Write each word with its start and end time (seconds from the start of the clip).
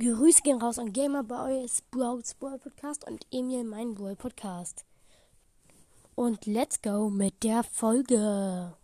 Grüße 0.00 0.40
gehen 0.40 0.62
raus 0.62 0.78
an 0.78 0.94
Gamerboys, 0.94 1.82
Browns 1.90 2.32
Brawl 2.32 2.58
Podcast 2.58 3.06
und 3.06 3.26
Emil, 3.30 3.64
mein 3.64 3.94
Brawl 3.94 4.16
Podcast. 4.16 4.86
Und 6.14 6.46
let's 6.46 6.80
go 6.80 7.10
mit 7.10 7.42
der 7.42 7.62
Folge. 7.64 8.74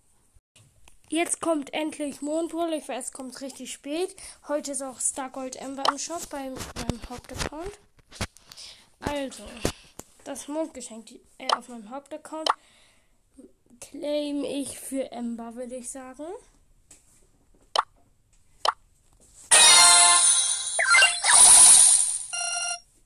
Jetzt 1.09 1.41
kommt 1.41 1.73
endlich 1.73 2.21
Mondbrawl. 2.21 2.75
Ich 2.75 2.87
weiß, 2.87 3.07
es 3.07 3.13
kommt 3.13 3.41
richtig 3.41 3.73
spät. 3.73 4.15
Heute 4.47 4.73
ist 4.73 4.83
auch 4.83 5.01
Stargold 5.01 5.57
Ember 5.57 5.85
im 5.91 5.97
Shop 5.97 6.29
bei 6.29 6.51
meinem 6.51 7.01
Hauptaccount. 7.09 7.79
Also, 9.01 9.45
das 10.25 10.49
Mondgeschenk 10.49 11.13
äh, 11.39 11.49
auf 11.57 11.71
meinem 11.71 11.89
Hauptaccount 11.89 12.51
claim 13.81 14.45
ich 14.45 14.79
für 14.79 15.11
Ember, 15.13 15.55
würde 15.55 15.77
ich 15.77 15.89
sagen. 15.89 16.27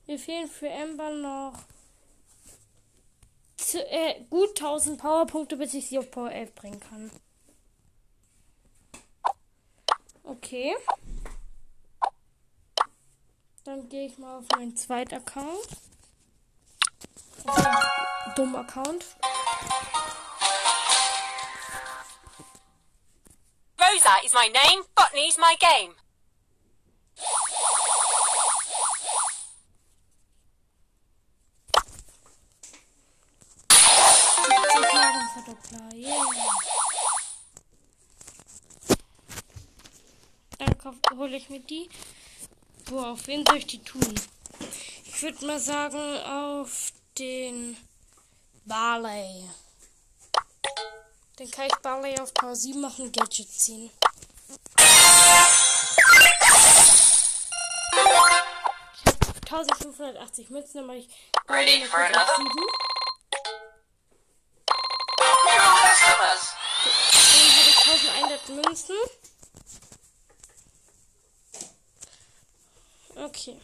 Mir 0.07 0.19
fehlen 0.19 0.49
für 0.49 0.67
Ember 0.67 1.09
noch 1.11 1.53
zu, 3.55 3.79
äh, 3.89 4.23
gut 4.29 4.55
1000 4.55 4.99
Powerpunkte, 4.99 5.55
bis 5.55 5.73
ich 5.73 5.87
sie 5.87 5.99
auf 5.99 6.11
Power 6.11 6.31
11 6.31 6.55
bringen 6.55 6.79
kann. 6.79 7.11
Okay. 10.23 10.75
Dann 13.63 13.87
gehe 13.89 14.07
ich 14.07 14.17
mal 14.17 14.39
auf 14.39 14.45
meinen 14.49 14.75
zweiten 14.75 15.15
Account. 15.15 15.67
Dummen 18.35 18.55
Account. 18.55 19.05
Rosa 23.79 24.15
is 24.25 24.33
my 24.33 24.47
name, 24.49 24.83
Botany's 24.95 25.37
my 25.37 25.55
game. 25.59 26.00
Hole 41.31 41.37
ich 41.37 41.49
mir 41.49 41.61
die. 41.61 41.89
Boah, 42.85 43.11
auf 43.11 43.25
wen 43.27 43.45
soll 43.45 43.57
ich 43.57 43.67
die 43.67 43.81
tun? 43.81 44.15
Ich 45.05 45.21
würde 45.21 45.45
mal 45.45 45.59
sagen, 45.59 46.17
auf 46.25 46.91
den 47.17 47.77
Barley. 48.65 49.49
Dann 51.37 51.51
kann 51.51 51.67
ich 51.67 51.75
Barley 51.75 52.19
auf 52.19 52.33
Power 52.33 52.55
7 52.55 52.81
machen 52.81 53.05
und 53.05 53.15
Gadget 53.15 53.49
ziehen. 53.49 53.89
Ich 58.93 59.05
habe 59.05 59.39
1580 59.39 60.49
Münzen, 60.49 60.85
mache 60.85 60.97
ich 60.97 61.09
Ready 61.47 61.85
for 61.85 61.99
another? 61.99 62.90
Okay. 73.41 73.57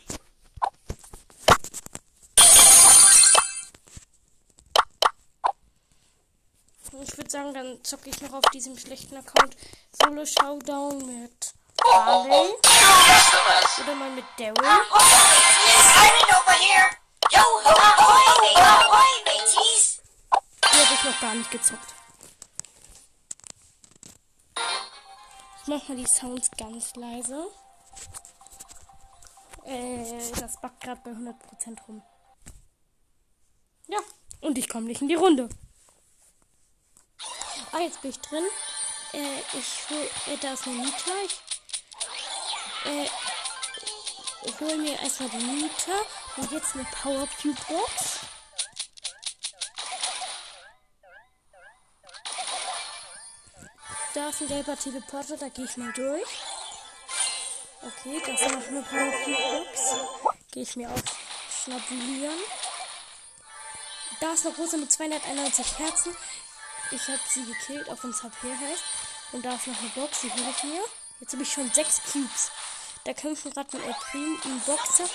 Ich 7.03 7.15
würde 7.15 7.29
sagen, 7.29 7.53
dann 7.53 7.83
zocke 7.83 8.09
ich 8.09 8.19
noch 8.21 8.33
auf 8.33 8.45
diesem 8.51 8.75
schlechten 8.75 9.17
Account 9.17 9.55
Solo 9.91 10.25
Showdown 10.25 10.97
mit 11.05 11.53
Harley 11.93 12.55
Customers. 12.63 13.79
oder 13.83 13.93
mal 13.93 14.09
mit 14.09 14.25
Daryl. 14.39 14.65
Ahoy, 14.65 15.03
mateys. 19.25 20.01
Die 20.63 20.79
habe 20.79 20.93
ich 20.95 21.03
noch 21.03 21.21
gar 21.21 21.35
nicht 21.35 21.51
gezockt. 21.51 21.93
Ich 25.61 25.67
mach 25.67 25.87
mal 25.87 25.97
die 25.97 26.07
Sounds 26.07 26.49
ganz 26.57 26.95
leise. 26.95 27.47
Äh, 29.67 30.31
das 30.39 30.61
backt 30.61 30.81
gerade 30.81 31.01
bei 31.03 31.11
100% 31.11 31.77
rum. 31.87 32.01
Ja, 33.87 33.99
und 34.39 34.57
ich 34.57 34.69
komme 34.69 34.87
nicht 34.87 35.01
in 35.01 35.09
die 35.09 35.15
Runde. 35.15 35.49
Ah, 37.73 37.79
jetzt 37.79 38.01
bin 38.01 38.11
ich 38.11 38.19
drin. 38.19 38.45
Äh, 39.13 39.39
ich 39.57 39.89
hol, 39.89 40.33
äh, 40.33 40.37
da 40.41 40.53
ist 40.53 40.67
eine 40.67 40.77
Nita. 40.77 41.11
Ich, 41.25 41.41
äh, 42.85 43.09
ich 44.43 44.59
hole 44.61 44.77
mir 44.77 44.97
erstmal 45.01 45.29
die 45.29 45.37
Nita 45.37 45.91
und 46.37 46.49
jetzt 46.49 46.73
eine 46.73 46.85
Power 46.85 47.27
Cube 47.41 47.59
Box. 47.67 48.19
Da 54.13 54.29
ist 54.29 54.41
ein 54.41 54.47
gelber 54.47 54.77
Teleporter, 54.77 55.35
da 55.35 55.49
gehe 55.49 55.65
ich 55.65 55.75
mal 55.75 55.91
durch. 55.91 56.56
Okay, 57.81 58.21
das 58.25 58.41
ist 58.41 58.51
noch 58.51 58.67
eine 58.67 58.81
Power 58.81 59.11
Cube 59.23 59.65
Box. 59.65 59.95
Gehe 60.51 60.63
ich 60.63 60.75
mir 60.75 60.89
auch 60.89 61.01
schnabulieren. 61.63 62.39
Da 64.19 64.33
ist 64.33 64.45
eine 64.45 64.55
Rose 64.55 64.77
mit 64.77 64.91
291 64.91 65.77
Herzen. 65.77 66.15
Ich 66.91 67.07
habe 67.07 67.19
sie 67.29 67.45
gekillt, 67.45 67.89
auch 67.89 68.03
wenn 68.03 68.09
es 68.09 68.23
HP 68.23 68.47
heißt. 68.49 68.83
Und 69.33 69.45
da 69.45 69.53
ist 69.55 69.67
noch 69.67 69.79
eine 69.79 69.89
Box, 69.89 70.21
die 70.21 70.31
hole 70.31 70.53
ich 70.55 70.63
mir. 70.63 70.81
Jetzt 71.19 71.33
habe 71.33 71.43
ich 71.43 71.51
schon 71.51 71.71
sechs 71.71 72.01
Cubes. 72.11 72.51
Da 73.03 73.13
kämpfen 73.13 73.51
gerade 73.51 73.77
ein 73.77 73.83
El 73.83 73.93
Prim, 73.93 74.39
ein 74.43 74.59
Boxer 74.61 75.09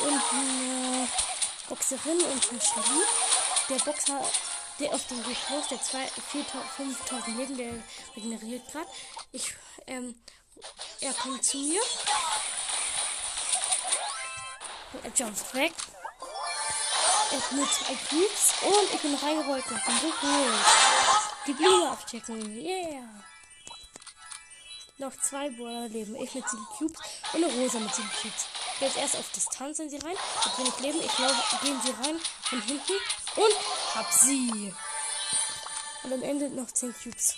und 0.00 0.22
eine 0.32 1.08
Boxerin 1.68 2.20
und 2.20 2.52
ein 2.52 2.60
Shelly. 2.60 3.02
Der 3.68 3.84
Boxer, 3.84 4.20
der 4.80 4.94
auf 4.94 5.06
dem 5.06 5.26
Weg 5.26 5.36
der 5.70 5.78
5000 5.78 7.36
Leben, 7.36 7.56
der 7.56 7.74
regeneriert 8.16 8.72
gerade. 8.72 8.88
Ich, 9.32 9.54
ähm, 9.86 10.14
er 11.00 11.12
kommt 11.12 11.44
zu 11.44 11.58
mir. 11.58 11.82
Er 15.02 15.10
jumpt 15.14 15.54
weg. 15.54 15.72
Er 17.30 17.36
hat 17.36 17.52
nur 17.52 17.70
zwei 17.70 17.94
Cubes 18.08 18.54
und 18.62 18.94
ich 18.94 19.00
bin 19.00 19.14
reingerollt 19.14 19.70
nach 19.70 19.84
dem 19.84 20.00
geholt. 20.00 20.64
Die 21.46 21.52
Blume 21.52 21.90
abchecken. 21.90 22.58
Yeah. 22.58 23.22
Noch 24.96 25.12
zwei 25.20 25.50
Brawler 25.50 25.88
leben. 25.88 26.16
Ich 26.16 26.34
mit 26.34 26.48
sieben 26.48 26.66
Cubes 26.76 26.98
und 27.32 27.44
eine 27.44 27.52
Rosa 27.52 27.78
mit 27.78 27.94
sieben 27.94 28.10
Cubes. 28.20 28.46
Jetzt 28.80 28.96
erst 28.96 29.16
auf 29.16 29.30
Distanz 29.30 29.78
in 29.78 29.90
sie 29.90 29.98
rein. 29.98 30.16
Mit 30.44 30.58
wenig 30.58 30.78
Leben. 30.80 31.00
Ich 31.04 31.16
glaube, 31.16 31.34
gehen 31.62 31.80
sie 31.84 31.90
rein 31.90 32.20
von 32.42 32.62
hinten 32.62 32.92
und 33.36 33.94
hab 33.94 34.12
sie. 34.12 34.74
Und 36.02 36.12
am 36.12 36.22
Ende 36.22 36.48
noch 36.48 36.70
zehn 36.70 36.94
Cubes. 36.94 37.36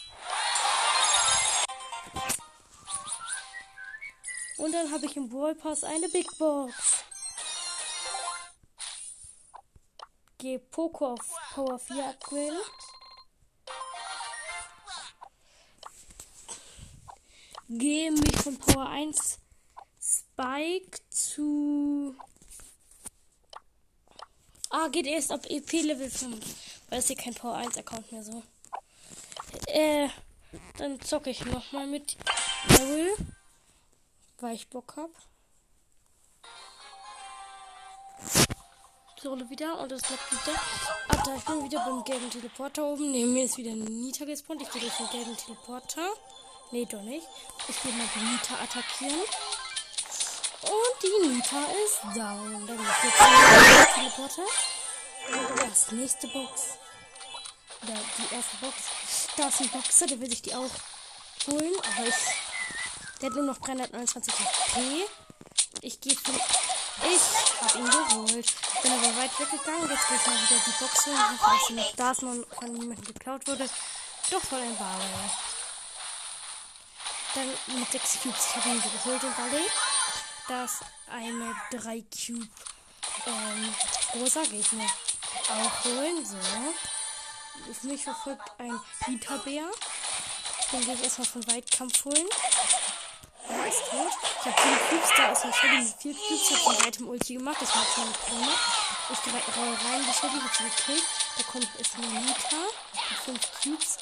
Und 4.60 4.72
dann 4.72 4.91
habe 4.93 5.06
ich 5.06 5.16
im 5.16 5.31
Brawl 5.31 5.54
Pass 5.54 5.84
eine 5.84 6.06
Big 6.10 6.26
Box. 6.37 6.75
Gehe 10.37 10.59
Poco 10.59 11.15
auf 11.15 11.21
Power 11.54 11.78
4 11.78 12.04
upgraden. 12.10 12.59
Gehe 17.71 18.12
mich 18.12 18.37
von 18.37 18.59
Power 18.59 18.87
1 18.91 19.38
Spike 19.98 20.98
zu. 21.09 22.15
Ah, 24.68 24.89
geht 24.89 25.07
erst 25.07 25.33
ab 25.33 25.47
EP 25.48 25.72
Level 25.72 26.10
5. 26.10 26.39
Weil 26.91 26.98
es 26.98 27.07
hier 27.07 27.16
kein 27.16 27.34
Power 27.34 27.54
1 27.54 27.78
Account 27.78 28.12
mehr 28.12 28.22
so. 28.22 28.42
Äh, 29.68 30.10
dann 30.77 31.01
zocke 31.01 31.30
ich 31.30 31.47
nochmal 31.47 31.86
mit 31.86 32.18
Daryl. 32.68 33.16
Weil 34.41 34.54
ich 34.54 34.69
Bock 34.69 34.95
hab. 34.97 35.10
Solo 39.21 39.51
wieder 39.51 39.78
und 39.78 39.92
es 39.92 40.01
bleibt 40.01 40.33
wieder. 40.33 40.59
Ah, 41.09 41.16
da 41.16 41.37
ich 41.37 41.45
bin 41.45 41.65
wieder 41.65 41.84
beim 41.84 42.03
gelben 42.04 42.31
Teleporter 42.31 42.84
oben. 42.84 43.13
Neben 43.13 43.34
mir 43.34 43.45
ist 43.45 43.59
wieder 43.59 43.72
Nita 43.72 44.25
gespawnt. 44.25 44.63
Ich 44.63 44.71
gehe 44.71 44.81
durch 44.81 44.97
den 44.97 45.10
gelben 45.10 45.37
Teleporter. 45.37 46.09
Nee, 46.71 46.87
doch 46.87 47.03
nicht. 47.03 47.27
Ich 47.69 47.84
will 47.84 47.92
mal 47.92 48.09
die 48.15 48.21
Nita 48.21 48.54
attackieren. 48.54 49.21
Und 50.63 51.03
die 51.03 51.28
Nita 51.28 51.59
ist 51.84 52.16
down. 52.16 52.66
Dann 52.66 52.81
ist 52.81 53.04
jetzt 53.04 53.21
der 53.21 53.95
Teleporter. 53.95 54.47
Und 55.28 55.60
erst 55.60 55.93
nächste 55.93 56.28
Box. 56.28 56.78
Oder 57.83 57.98
die 58.16 58.34
erste 58.34 58.57
Box. 58.57 58.75
Da 59.36 59.48
ist 59.48 59.60
ein 59.60 59.69
Boxer, 59.69 60.07
der 60.07 60.19
will 60.19 60.31
sich 60.31 60.41
die 60.41 60.54
auch 60.54 60.71
holen. 61.47 61.75
Aber 61.77 62.07
ich. 62.07 62.49
Der 63.21 63.28
hat 63.28 63.37
nur 63.37 63.45
noch 63.45 63.59
329 63.59 64.33
HP. 64.33 65.07
Ich 65.83 66.01
gehe 66.01 66.17
von. 66.17 66.34
Ich 66.34 67.61
hab 67.61 67.75
ihn 67.75 67.84
geholt. 67.84 68.53
Bin 68.83 68.93
aber 68.93 69.17
weit 69.17 69.39
weggegangen. 69.39 69.91
Jetzt 69.91 70.09
gehe 70.09 70.17
ich 70.17 70.27
mal 70.27 70.43
wieder 70.43 70.61
die 70.67 70.84
Box 70.84 71.07
holen. 71.07 71.39
Ich 71.57 71.67
sie 71.67 71.72
noch 71.75 71.97
da 71.97 72.11
und 72.11 72.47
von 72.55 72.72
niemandem 72.72 73.05
geklaut 73.05 73.47
wurde. 73.47 73.69
Doch 74.31 74.41
voll 74.43 74.61
ein 74.61 74.77
Barley. 74.77 75.05
Dann 77.34 77.78
mit 77.78 77.93
6 77.93 78.22
Cubes. 78.22 78.47
Ich 78.49 78.57
habe 78.57 78.69
ihn 78.71 78.83
geholt, 78.83 79.22
den 79.22 79.34
Barley. 79.34 79.67
Da 80.49 80.65
ist 80.65 80.81
eine 81.11 81.55
3 81.72 82.03
Cube 82.03 82.49
ähm, 83.27 83.75
rosa 84.15 84.43
Gegner 84.45 84.87
auch 85.49 85.84
holen. 85.84 86.25
So. 86.25 86.37
Auf 87.71 87.83
mich 87.83 88.03
verfolgt 88.03 88.51
ein 88.59 88.81
Bieterbär. 89.07 89.65
Den 90.72 90.84
gehe 90.84 90.95
ich 90.95 91.05
erstmal 91.05 91.27
von 91.27 91.47
Weitkampf 91.49 92.05
holen. 92.05 92.28
Ist 93.71 93.89
tot. 93.89 94.11
Ich 94.41 94.47
habe 94.47 94.63
4 94.63 94.78
Cubes, 94.89 95.11
da 95.17 95.31
ist 95.31 95.45
eine 95.45 95.53
Shelly 95.53 95.78
mit 95.78 95.95
4 96.03 96.15
Cubes. 96.15 96.51
Ich 96.51 96.67
habe 96.67 96.77
den 96.77 96.89
Item 96.89 97.09
Ulti 97.09 97.34
gemacht. 97.34 97.57
Das 97.61 97.72
macht 97.72 97.95
schon 97.95 98.09
nicht 98.09 98.19
ohne. 98.33 98.49
Ich 99.13 99.57
roll 99.57 99.69
rein, 99.69 100.05
die 100.05 100.13
Shelly 100.13 100.41
hat 100.41 100.59
gekillt. 100.59 101.05
Da 101.37 101.43
kommt 101.45 101.69
ist 101.78 101.95
eine 101.95 102.07
Nita 102.07 102.57
mit 103.11 103.39
5 103.39 103.63
Cubes. 103.63 103.99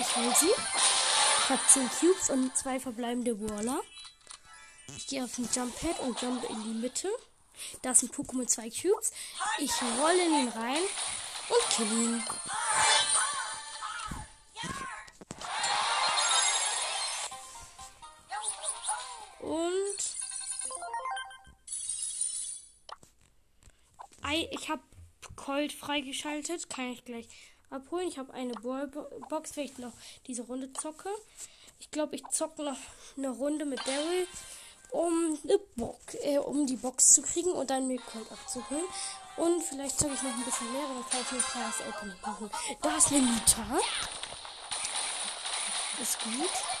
Ich 0.00 0.16
hol 0.16 0.34
sie. 0.34 0.50
Ich 1.44 1.50
habe 1.50 1.60
10 1.68 1.90
Cubes 2.00 2.30
und 2.30 2.56
zwei 2.56 2.80
verbleibende 2.80 3.38
Waller. 3.48 3.80
Ich 4.96 5.06
gehe 5.06 5.22
auf 5.22 5.32
den 5.36 5.48
Jump 5.54 5.78
Pad 5.80 6.00
und 6.00 6.20
jump 6.20 6.42
in 6.50 6.62
die 6.64 6.80
Mitte. 6.80 7.08
Da 7.82 7.92
ist 7.92 8.02
ein 8.02 8.10
Pokémon 8.10 8.38
mit 8.38 8.50
zwei 8.50 8.70
Cubes. 8.70 9.12
Ich 9.58 9.70
rolle 10.00 10.20
in 10.20 10.34
ihn 10.34 10.48
rein 10.48 10.82
und 11.48 11.76
kill 11.76 11.92
ihn. 11.92 12.24
Und 19.42 20.16
ich 24.30 24.68
habe 24.68 24.82
Colt 25.36 25.72
freigeschaltet. 25.72 26.70
Kann 26.70 26.92
ich 26.92 27.04
gleich 27.04 27.28
abholen. 27.70 28.08
Ich 28.08 28.18
habe 28.18 28.32
eine 28.32 28.54
Ballbox, 28.54 29.56
wenn 29.56 29.64
ich 29.64 29.78
noch 29.78 29.92
diese 30.26 30.42
Runde 30.42 30.72
zocke. 30.72 31.10
Ich 31.80 31.90
glaube, 31.90 32.16
ich 32.16 32.22
zocke 32.28 32.62
noch 32.62 32.78
eine 33.16 33.30
Runde 33.30 33.64
mit 33.64 33.80
Daryl, 33.80 34.26
um, 34.90 35.38
äh, 36.22 36.38
um 36.38 36.66
die 36.66 36.76
Box 36.76 37.08
zu 37.08 37.22
kriegen 37.22 37.50
und 37.50 37.70
dann 37.70 37.88
mir 37.88 38.00
Colt 38.00 38.30
abzuholen. 38.30 38.84
Und 39.36 39.62
vielleicht 39.62 39.98
zocke 39.98 40.14
ich 40.14 40.22
noch 40.22 40.32
ein 40.32 40.44
bisschen 40.44 40.72
mehr, 40.72 40.82
dann 40.82 41.08
kann 41.08 41.20
ich 41.22 41.32
ein 41.32 41.50
kleines 41.50 41.80
Opening 41.88 42.20
machen. 42.20 42.50
Da 42.82 42.96
ist 42.96 43.08
eine 43.08 43.22
Nita. 43.22 43.80
Ist 46.00 46.18
gut. 46.20 46.71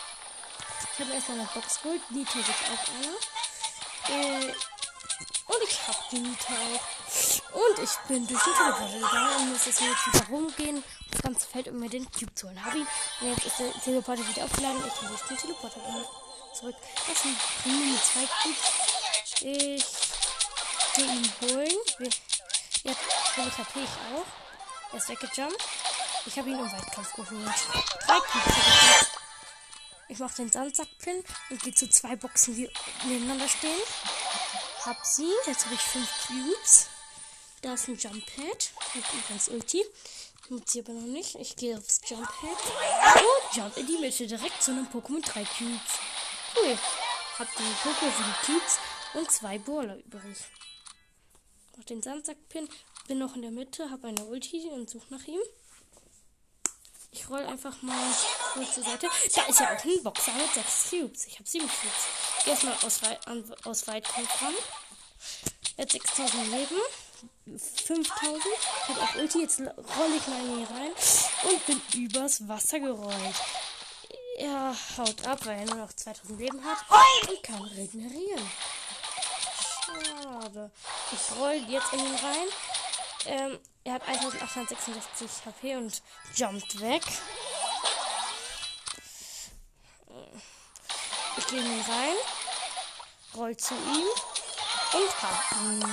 Ich 1.02 1.08
habe 1.08 1.16
erstmal 1.16 1.40
eine 1.40 1.48
Box 1.52 1.82
geholt. 1.82 2.00
Nita 2.10 2.32
sich 2.32 2.46
auch 2.46 2.86
einer. 2.94 4.22
Äh, 4.22 4.52
und 5.48 5.62
ich 5.66 5.88
habe 5.88 5.98
die 6.12 6.18
Nita 6.20 6.52
auch. 6.52 7.54
Und 7.54 7.82
ich 7.82 7.90
bin 8.06 8.24
durch 8.28 8.40
den 8.40 8.54
Teleporter 8.54 8.98
gegangen 9.00 9.36
und 9.38 9.52
muss 9.52 9.66
jetzt 9.66 9.80
wieder 9.80 10.26
rumgehen. 10.28 10.84
Das 11.10 11.22
ganze 11.22 11.48
Feld, 11.48 11.66
um 11.66 11.80
mir 11.80 11.90
den 11.90 12.08
Cube 12.12 12.32
zu 12.36 12.46
holen. 12.46 12.64
Habe 12.64 12.78
ihn. 12.78 12.86
Und 13.20 13.28
jetzt 13.30 13.46
ist 13.46 13.58
der 13.58 13.72
Teleporter 13.82 14.28
wieder 14.28 14.44
aufgeladen. 14.44 14.80
Ich 14.86 15.08
durch 15.08 15.22
den 15.22 15.38
Teleporter 15.38 15.80
gegangen. 15.80 16.06
Zurück. 16.54 16.76
Das 17.08 17.22
sind 17.22 17.36
nur 17.64 18.02
zwei 18.02 18.28
Cubes. 18.40 19.40
Ich 19.40 19.84
gehe 20.94 21.06
ihn 21.06 21.32
holen. 21.40 21.78
Jetzt 21.98 23.00
bin 23.34 23.48
ich 23.48 23.58
ich 23.58 23.90
auch. 24.14 24.26
Er 24.92 24.98
ist 24.98 25.08
weggejumpt. 25.08 25.64
Ich 26.26 26.38
habe 26.38 26.48
ihn 26.48 26.60
im 26.60 26.70
Weitkampf 26.70 27.12
geholt. 27.14 27.50
Drei 28.06 28.20
Cubes 28.20 29.11
Ich 30.08 30.18
mache 30.18 30.36
den 30.36 30.50
Sandsackpin 30.50 31.24
und 31.50 31.62
gehe 31.62 31.74
zu 31.74 31.88
zwei 31.88 32.16
Boxen, 32.16 32.54
die 32.54 32.68
nebeneinander 33.06 33.48
stehen. 33.48 33.80
Hab 34.84 35.04
sie. 35.06 35.30
Jetzt 35.46 35.64
habe 35.64 35.74
ich 35.74 35.80
fünf 35.80 36.08
Cubes. 36.26 36.86
Da 37.62 37.74
ist 37.74 37.88
ein 37.88 37.96
Jump 37.96 38.24
Pad. 38.26 38.70
Mit 38.94 39.04
übrigens 39.12 39.48
Ulti. 39.48 39.84
Nutze 40.48 40.72
sie 40.72 40.80
aber 40.80 40.92
noch 40.92 41.06
nicht. 41.06 41.36
Ich 41.36 41.56
gehe 41.56 41.78
aufs 41.78 42.00
Jump 42.08 42.26
Pad. 42.26 42.58
Und 43.22 43.56
jump 43.56 43.76
in 43.76 43.86
die 43.86 43.98
Mitte. 43.98 44.26
Direkt 44.26 44.62
zu 44.62 44.72
einem 44.72 44.86
Pokémon 44.86 45.22
3 45.24 45.44
Cubes. 45.44 45.80
Cool. 46.56 46.78
Hab 47.38 47.56
den 47.56 47.66
Pokémon 47.66 48.16
7 48.16 48.34
Cubes 48.46 48.78
und 49.14 49.30
zwei 49.30 49.58
Brawler 49.58 49.96
übrig. 49.96 50.36
Mach 51.76 51.84
den 51.84 52.02
Sandsackpin. 52.02 52.68
Bin 53.06 53.18
noch 53.18 53.36
in 53.36 53.42
der 53.42 53.50
Mitte. 53.50 53.90
Hab 53.90 54.04
eine 54.04 54.24
Ulti 54.24 54.68
und 54.70 54.90
suche 54.90 55.14
nach 55.14 55.24
ihm. 55.26 55.40
Ich 57.14 57.28
roll 57.28 57.44
einfach 57.44 57.80
mal 57.82 57.94
kurz 58.54 58.74
zur 58.74 58.84
Seite. 58.84 59.06
Da 59.34 59.42
ist 59.42 59.60
ja 59.60 59.66
auch 59.66 59.84
ein 59.84 60.02
Boxer 60.02 60.32
mit 60.32 60.54
6 60.54 60.90
Cubes. 60.90 61.26
Ich 61.26 61.34
habe 61.38 61.48
7 61.48 61.68
Cubes. 61.68 62.46
Erstmal 62.46 62.74
aus, 62.82 63.00
an, 63.26 63.54
aus 63.64 63.86
Weitkampf 63.86 64.42
ran. 64.42 64.54
Jetzt 65.76 65.92
6000 65.92 66.46
Leben. 66.48 66.76
5000. 67.84 68.42
Ich 68.46 68.88
habe 68.88 69.00
auch 69.02 69.14
Ulti. 69.16 69.42
Jetzt 69.42 69.60
rolle 69.60 70.16
ich 70.16 70.26
mal 70.26 70.40
hier 70.40 70.70
rein. 70.70 70.92
Und 71.44 71.66
bin 71.66 71.82
übers 72.02 72.48
Wasser 72.48 72.80
gerollt. 72.80 73.42
Er 74.38 74.74
haut 74.96 75.26
ab, 75.26 75.44
weil 75.44 75.58
er 75.58 75.66
nur 75.66 75.84
noch 75.84 75.92
2000 75.92 76.40
Leben 76.40 76.64
hat. 76.64 76.78
Und 77.28 77.42
kann 77.42 77.62
regenerieren. 77.62 78.50
Schade. 79.84 80.70
Ich 81.12 81.36
roll 81.38 81.60
jetzt 81.68 81.92
in 81.92 82.00
ihn 82.00 82.14
rein. 82.14 82.48
Ähm, 83.26 83.58
er 83.84 83.94
hat 83.94 84.08
1866 84.08 85.46
HP 85.46 85.76
und 85.76 86.02
jumpt 86.34 86.80
weg. 86.80 87.02
Ich 91.36 91.46
gehe 91.46 91.60
ihn 91.60 91.80
rein, 91.80 92.16
roll 93.34 93.56
zu 93.56 93.74
ihm 93.74 94.06
und 94.94 95.22
hab 95.22 95.52
ihn. 95.62 95.84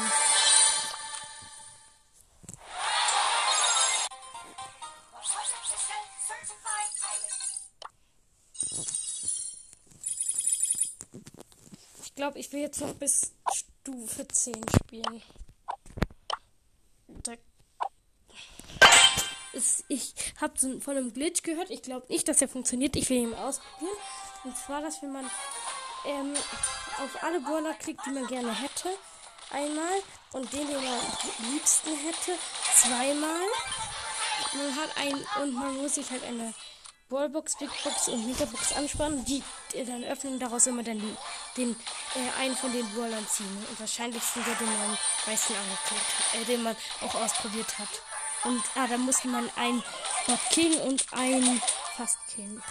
Ich 12.03 12.15
glaube, 12.15 12.39
ich 12.39 12.51
will 12.51 12.59
jetzt 12.61 12.81
noch 12.81 12.93
bis 12.95 13.31
Stufe 13.53 14.27
10 14.27 14.53
spielen. 14.83 15.23
Da 17.23 17.33
ist, 19.59 19.85
ich 19.87 20.13
habe 20.41 20.53
so 20.57 20.79
von 20.79 20.97
einem 20.97 21.13
Glitch 21.13 21.43
gehört. 21.43 21.69
Ich 21.69 21.81
glaube 21.81 22.05
nicht, 22.09 22.27
dass 22.27 22.37
der 22.37 22.49
funktioniert. 22.49 22.95
Ich 22.95 23.09
will 23.09 23.17
ihn 23.17 23.33
ausprobieren. 23.33 23.97
Und 24.43 24.57
zwar, 24.57 24.81
dass 24.81 25.01
wenn 25.01 25.11
man 25.11 25.29
ähm, 26.05 26.33
auf 27.03 27.23
alle 27.23 27.41
Brawler 27.41 27.73
klickt, 27.73 28.05
die 28.05 28.11
man 28.11 28.25
gerne 28.27 28.53
hätte, 28.53 28.89
einmal 29.51 30.01
und 30.31 30.51
den, 30.53 30.67
den 30.67 30.75
man 30.75 30.85
am 30.85 31.51
liebsten 31.51 31.95
hätte, 31.95 32.31
zweimal. 32.75 33.45
Man 34.53 34.75
hat 34.75 34.89
ein 34.97 35.43
und 35.43 35.53
man 35.53 35.75
muss 35.77 35.95
sich 35.95 36.09
halt 36.09 36.23
eine 36.23 36.53
Ballbox, 37.09 37.57
Big 37.57 37.69
Box 37.83 38.07
und 38.07 38.25
Megabox 38.25 38.71
anspannen, 38.73 39.25
die 39.25 39.43
äh, 39.73 39.83
dann 39.83 40.03
öffnen, 40.03 40.39
daraus 40.39 40.67
immer 40.67 40.83
dann 40.83 40.99
die, 40.99 41.15
den 41.57 41.71
äh, 42.15 42.41
einen 42.41 42.55
von 42.55 42.71
den 42.71 42.87
Brawlern 42.93 43.27
ziehen. 43.27 43.65
Und 43.69 43.79
wahrscheinlich 43.79 44.21
sind 44.21 44.45
der, 44.45 44.55
den 44.55 44.67
man 44.67 44.89
am 44.91 44.97
meisten 45.25 45.53
angeklickt 45.55 46.41
äh, 46.41 46.45
den 46.45 46.63
man 46.63 46.75
auch 47.01 47.15
ausprobiert 47.15 47.79
hat. 47.79 47.89
Und 48.43 48.63
ah, 48.75 48.87
da 48.87 48.97
muss 48.97 49.23
man 49.25 49.49
ein 49.55 49.83
Bot 50.25 50.39
killen 50.51 50.81
und 50.81 51.05
ein 51.11 51.61
Fast 51.97 52.17
killen. 52.33 52.63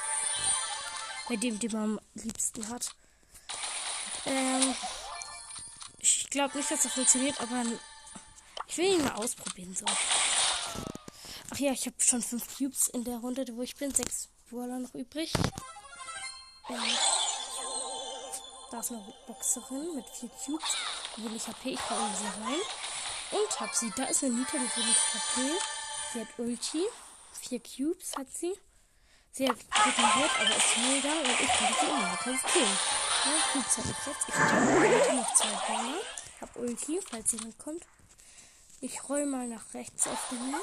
Bei 1.29 1.37
dem, 1.37 1.59
den 1.59 1.73
man 1.73 1.83
am 1.99 2.01
liebsten 2.15 2.69
hat. 2.69 2.91
Ähm, 4.25 4.75
ich 5.99 6.31
glaube 6.31 6.57
nicht, 6.57 6.71
dass 6.71 6.83
das 6.83 6.93
funktioniert, 6.93 7.41
aber 7.41 7.65
ich 8.67 8.79
will 8.79 8.95
ihn 8.95 9.05
mal 9.05 9.15
ausprobieren. 9.17 9.75
So. 9.75 9.85
Ach 11.51 11.59
ja, 11.59 11.73
ich 11.73 11.87
habe 11.87 11.97
schon 11.99 12.23
fünf 12.23 12.57
Cubes 12.57 12.89
in 12.89 13.05
der 13.05 13.19
Runde, 13.19 13.45
wo 13.53 13.63
ich 13.63 13.77
bin. 13.77 13.93
Sechs 13.95 14.29
Brawler 14.51 14.79
noch 14.79 14.95
übrig. 14.95 15.33
Ähm, 16.71 16.77
da 18.71 18.81
ist 18.81 18.91
eine 18.91 19.15
Boxerin 19.27 19.97
mit 19.97 20.07
vier 20.09 20.31
Cubes. 20.45 20.77
Will 21.17 21.37
ich 21.37 21.47
HP, 21.47 21.71
ich 21.71 21.81
baue 21.81 22.11
sie 22.19 22.43
rein. 22.43 22.61
Und 23.31 23.61
hab 23.61 23.75
sie. 23.75 23.93
Da 23.97 24.05
ist 24.05 24.25
eine 24.25 24.35
Nita 24.35 24.57
mit 24.57 24.77
wenig 24.77 24.97
HP. 24.97 25.41
Sie 26.13 26.21
hat 26.21 26.29
Ulti. 26.39 26.85
Vier 27.41 27.61
Cubes 27.61 28.17
hat 28.17 28.27
sie. 28.33 28.55
Sie 29.33 29.49
hat 29.49 29.57
regeneriert, 29.57 30.31
aber 30.41 30.57
ist 30.57 30.77
mega 30.79 31.13
und 31.13 31.41
ich 31.41 31.49
kann 31.49 31.75
sie 31.79 31.87
immer 31.87 32.09
noch 32.09 32.21
killen. 32.21 32.79
Ja, 33.25 33.33
Cubes 33.53 33.77
habe 33.79 33.89
ich 33.91 34.07
jetzt. 34.07 34.29
Ich 34.29 34.35
habe 34.35 35.17
noch 35.17 35.35
zwei 35.35 35.67
Bäume. 35.67 36.01
Hab 36.41 36.57
Ulti, 36.57 37.01
falls 37.09 37.33
jemand 37.33 37.59
kommt. 37.59 37.85
Ich 38.81 39.09
roll 39.09 39.27
mal 39.27 39.47
nach 39.47 39.75
rechts 39.75 40.07
auf 40.07 40.29
den 40.31 40.39
Himmel. 40.39 40.61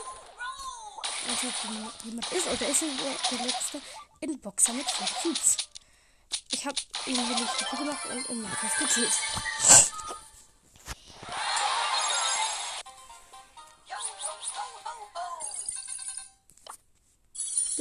Also, 1.30 1.48
ob 1.48 2.06
jemand 2.06 2.32
ist. 2.32 2.48
Oder 2.48 2.68
ist 2.68 2.82
der, 2.82 3.38
der 3.38 3.46
letzte 3.46 3.82
in 4.22 4.40
Boxer 4.40 4.74
mit 4.74 4.90
vier 4.90 5.08
Cubes. 5.22 5.58
Ich 6.52 6.66
habe 6.66 6.78
ihn 7.06 7.18
wenig 7.18 7.78
gemacht 7.78 8.06
und 8.06 8.30
im 8.30 8.42
Nahkampf 8.42 8.78
gekillt. 8.80 9.14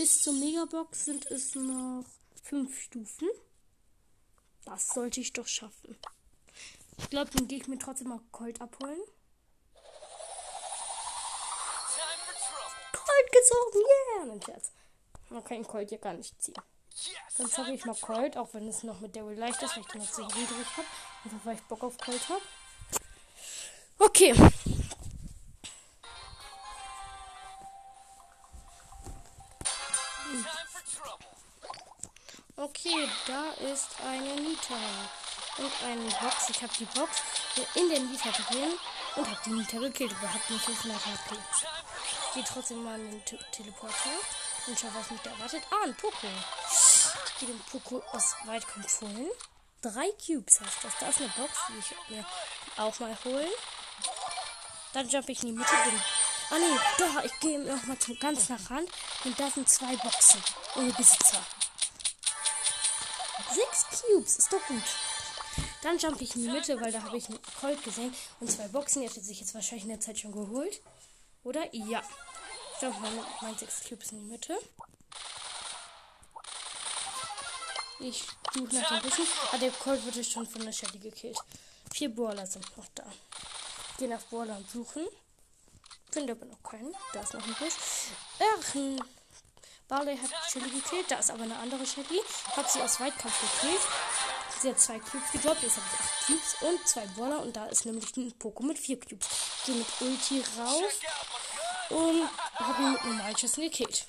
Bis 0.05 0.21
zur 0.21 0.35
Megabox 0.35 1.07
sind 1.07 1.31
es 1.31 1.55
noch 1.55 2.05
fünf 2.43 2.79
Stufen. 2.79 3.27
Das 4.67 4.89
sollte 4.89 5.23
ich 5.23 5.33
doch 5.33 5.47
schaffen. 5.47 5.97
Ich 6.99 7.09
glaube, 7.09 7.31
dann 7.31 7.49
gehe 7.49 7.57
ich 7.57 7.69
mir 7.69 7.79
trotzdem 7.79 8.09
mal 8.09 8.21
Colt 8.31 8.61
abholen. 8.61 9.01
Colt 12.93 13.33
gezogen, 13.33 13.79
yeah! 13.79 14.27
Mein 14.27 14.43
Scherz. 14.43 14.73
Man 15.31 15.43
kann 15.43 15.67
Colt 15.67 15.91
ja 15.91 15.97
gar 15.97 16.13
nicht 16.13 16.39
ziehen. 16.39 16.55
Dann 17.39 17.49
zocke 17.49 17.73
ich 17.73 17.87
mal 17.87 17.97
Colt, 17.97 18.37
auch 18.37 18.53
wenn 18.53 18.69
es 18.69 18.83
noch 18.83 19.01
mit 19.01 19.17
der 19.17 19.23
leicht 19.23 19.63
ist, 19.63 19.75
weil 19.75 19.85
ich 19.85 19.89
den 19.89 20.03
noch 20.03 20.13
zu 20.13 20.21
niedrig 20.21 20.67
habe. 20.77 20.87
Einfach 21.25 21.47
weil 21.47 21.55
ich 21.55 21.63
Bock 21.63 21.83
auf 21.83 21.97
Colt 21.97 22.29
habe. 22.29 22.43
Okay. 23.99 24.35
Okay, 32.65 33.07
da 33.27 33.51
ist 33.71 33.89
eine 34.03 34.41
Nita 34.41 34.75
und 35.59 35.71
eine 35.85 36.09
Box. 36.19 36.49
Ich 36.49 36.63
habe 36.63 36.73
die 36.79 36.87
Box 36.87 37.19
in 37.75 37.91
den 37.91 38.11
Nita 38.11 38.31
drin 38.31 38.73
und 39.17 39.27
habe 39.27 39.41
die 39.45 39.51
Nita 39.51 39.77
gekillt. 39.77 40.13
Überhaupt 40.13 40.49
nicht 40.49 40.65
500 40.65 40.99
HP. 40.99 41.37
Gehe 42.33 42.45
trotzdem 42.45 42.83
mal 42.83 42.99
in 42.99 43.11
den 43.11 43.25
Te 43.27 43.39
Teleporter 43.53 44.17
und 44.67 44.79
schau, 44.81 44.89
was 44.95 45.11
mich 45.11 45.21
da 45.21 45.31
erwartet. 45.33 45.63
Ah, 45.71 45.85
ein 45.85 45.95
Poco. 45.95 46.27
Ich 47.27 47.39
gehe 47.39 47.49
den 47.51 47.61
Poco 47.71 48.03
aus 48.13 48.35
Weitkampf 48.47 49.03
holen. 49.03 49.29
Drei 49.83 50.09
Cubes 50.27 50.59
heißt 50.59 50.85
das. 50.85 50.93
Da 51.01 51.09
ist 51.09 51.21
eine 51.21 51.29
Box, 51.37 51.53
die 51.69 51.79
ich 51.81 52.17
mir 52.17 52.25
auch 52.79 52.99
mal 52.99 53.15
holen. 53.27 53.53
Dann 54.95 55.07
jump 55.11 55.29
ich 55.29 55.43
in 55.43 55.49
die 55.49 55.53
Mitte. 55.53 55.71
Bin 55.85 56.01
Ah 56.49 56.57
nee, 56.59 56.79
doch, 56.97 57.25
ich 57.25 57.41
gehe 57.41 57.59
nochmal 57.59 57.99
zum 57.99 58.19
ganz 58.19 58.49
nach 58.49 58.71
Rand. 58.71 58.89
Und 59.25 59.39
da 59.39 59.51
sind 59.51 59.69
zwei 59.69 59.95
Boxen. 59.97 60.43
Ohne 60.77 60.93
Besitzer. 60.95 61.43
Sechs 63.55 64.03
Cubes, 64.03 64.37
ist 64.37 64.53
doch 64.53 64.67
gut. 64.67 64.83
Dann 65.83 65.99
jump 65.99 66.21
ich 66.21 66.35
in 66.35 66.43
die 66.43 66.49
Mitte, 66.49 66.81
weil 66.81 66.91
da 66.91 67.03
habe 67.03 67.17
ich 67.17 67.29
einen 67.29 67.39
Colt 67.61 67.83
gesehen. 67.85 68.15
Und 68.41 68.51
zwei 68.51 68.67
Boxen. 68.69 69.03
Die 69.03 69.09
hat 69.09 69.15
sich 69.15 69.41
jetzt 69.41 69.55
wahrscheinlich 69.55 69.85
in 69.85 69.91
der 69.91 70.01
Zeit 70.01 70.19
schon 70.19 70.33
geholt. 70.33 70.81
Oder? 71.45 71.73
Ja. 71.75 72.03
Jump 72.81 73.01
mal 73.01 73.11
mit 73.11 73.25
meinen 73.43 73.59
sechs 73.59 73.85
Cubes 73.89 74.13
in 74.13 74.21
die 74.21 74.31
Mitte. 74.31 74.59
Ich 78.01 78.25
suche 78.53 78.75
nach 78.75 78.91
ein 78.91 79.03
bisschen. 79.03 79.27
Ah, 79.53 79.59
der 79.59 79.71
Colt 79.71 80.05
wurde 80.05 80.25
schon 80.25 80.47
von 80.47 80.65
der 80.65 80.73
Shelly 80.73 80.99
gekillt. 80.99 81.39
Vier 81.93 82.13
Brawler 82.13 82.47
sind 82.47 82.77
noch 82.77 82.89
da. 82.95 83.05
Geh 83.99 84.09
nach 84.09 84.23
Brawler 84.23 84.57
und 84.57 84.69
suchen. 84.69 85.07
Finde 86.11 86.33
aber 86.33 86.47
noch 86.47 86.63
keinen. 86.63 86.95
Da 87.13 87.21
ist 87.21 87.35
noch 87.35 87.45
ein 87.47 87.55
Busch. 87.55 87.75
Ach, 88.41 88.75
Barley 89.89 90.17
hat 90.17 90.31
Shelly 90.51 90.71
gekillt. 90.71 91.11
Da 91.11 91.17
ist 91.19 91.31
aber 91.31 91.43
eine 91.43 91.57
andere 91.57 91.87
Shelly. 91.87 92.21
Hab 92.57 92.69
sie 92.69 92.81
aus 92.81 93.01
Weitkampf 93.01 93.41
gekillt. 93.41 93.81
Sie 94.61 94.71
hat 94.71 94.81
zwei 94.81 94.99
Cubes 94.99 95.31
gedroppt. 95.33 95.63
Jetzt 95.63 95.77
habe 95.77 95.87
ich 95.93 96.01
acht 96.01 96.27
Cubes 96.27 96.57
und 96.63 96.89
zwei 96.89 97.07
Brawler. 97.09 97.43
Und 97.43 97.55
da 97.55 97.67
ist 97.67 97.85
nämlich 97.85 98.17
ein 98.17 98.33
Poco 98.39 98.63
mit 98.63 98.79
vier 98.79 98.99
Cubes. 98.99 99.29
Gehe 99.67 99.75
mit 99.75 99.87
Ulti 100.01 100.43
rauf. 100.59 101.01
Und 101.91 102.29
habe 102.55 102.83
ihn 102.83 102.93
mit 102.93 103.05
normalen 103.05 103.37
Schüssen 103.37 103.63
gekillt. 103.65 104.07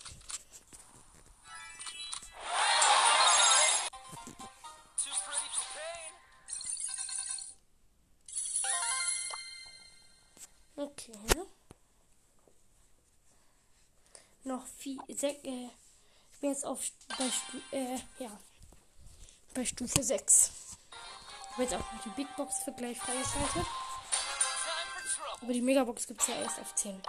Okay. 10.77 11.45
Noch 14.45 14.63
vier, 14.77 14.99
sech, 15.09 15.43
äh, 15.43 15.69
ich 16.31 16.39
bin 16.39 16.51
jetzt 16.51 16.65
auf 16.65 16.79
bei, 17.17 17.27
Stu, 17.31 17.57
äh, 17.71 17.97
ja, 18.19 18.29
bei 19.55 19.65
Stufe 19.65 20.03
6. 20.03 20.51
Ich 20.91 21.51
habe 21.53 21.63
jetzt 21.63 21.73
auch 21.73 21.79
noch 21.79 22.03
die 22.03 22.09
Big 22.09 22.35
Box 22.35 22.59
für 22.59 22.71
gleich 22.71 22.95
freigeschaltet. 22.99 23.65
Aber 25.41 25.51
die 25.51 25.61
Megabox 25.61 26.05
gibt 26.05 26.21
es 26.21 26.27
ja 26.27 26.35
erst 26.35 26.59
auf 26.59 26.75
10. 26.75 27.01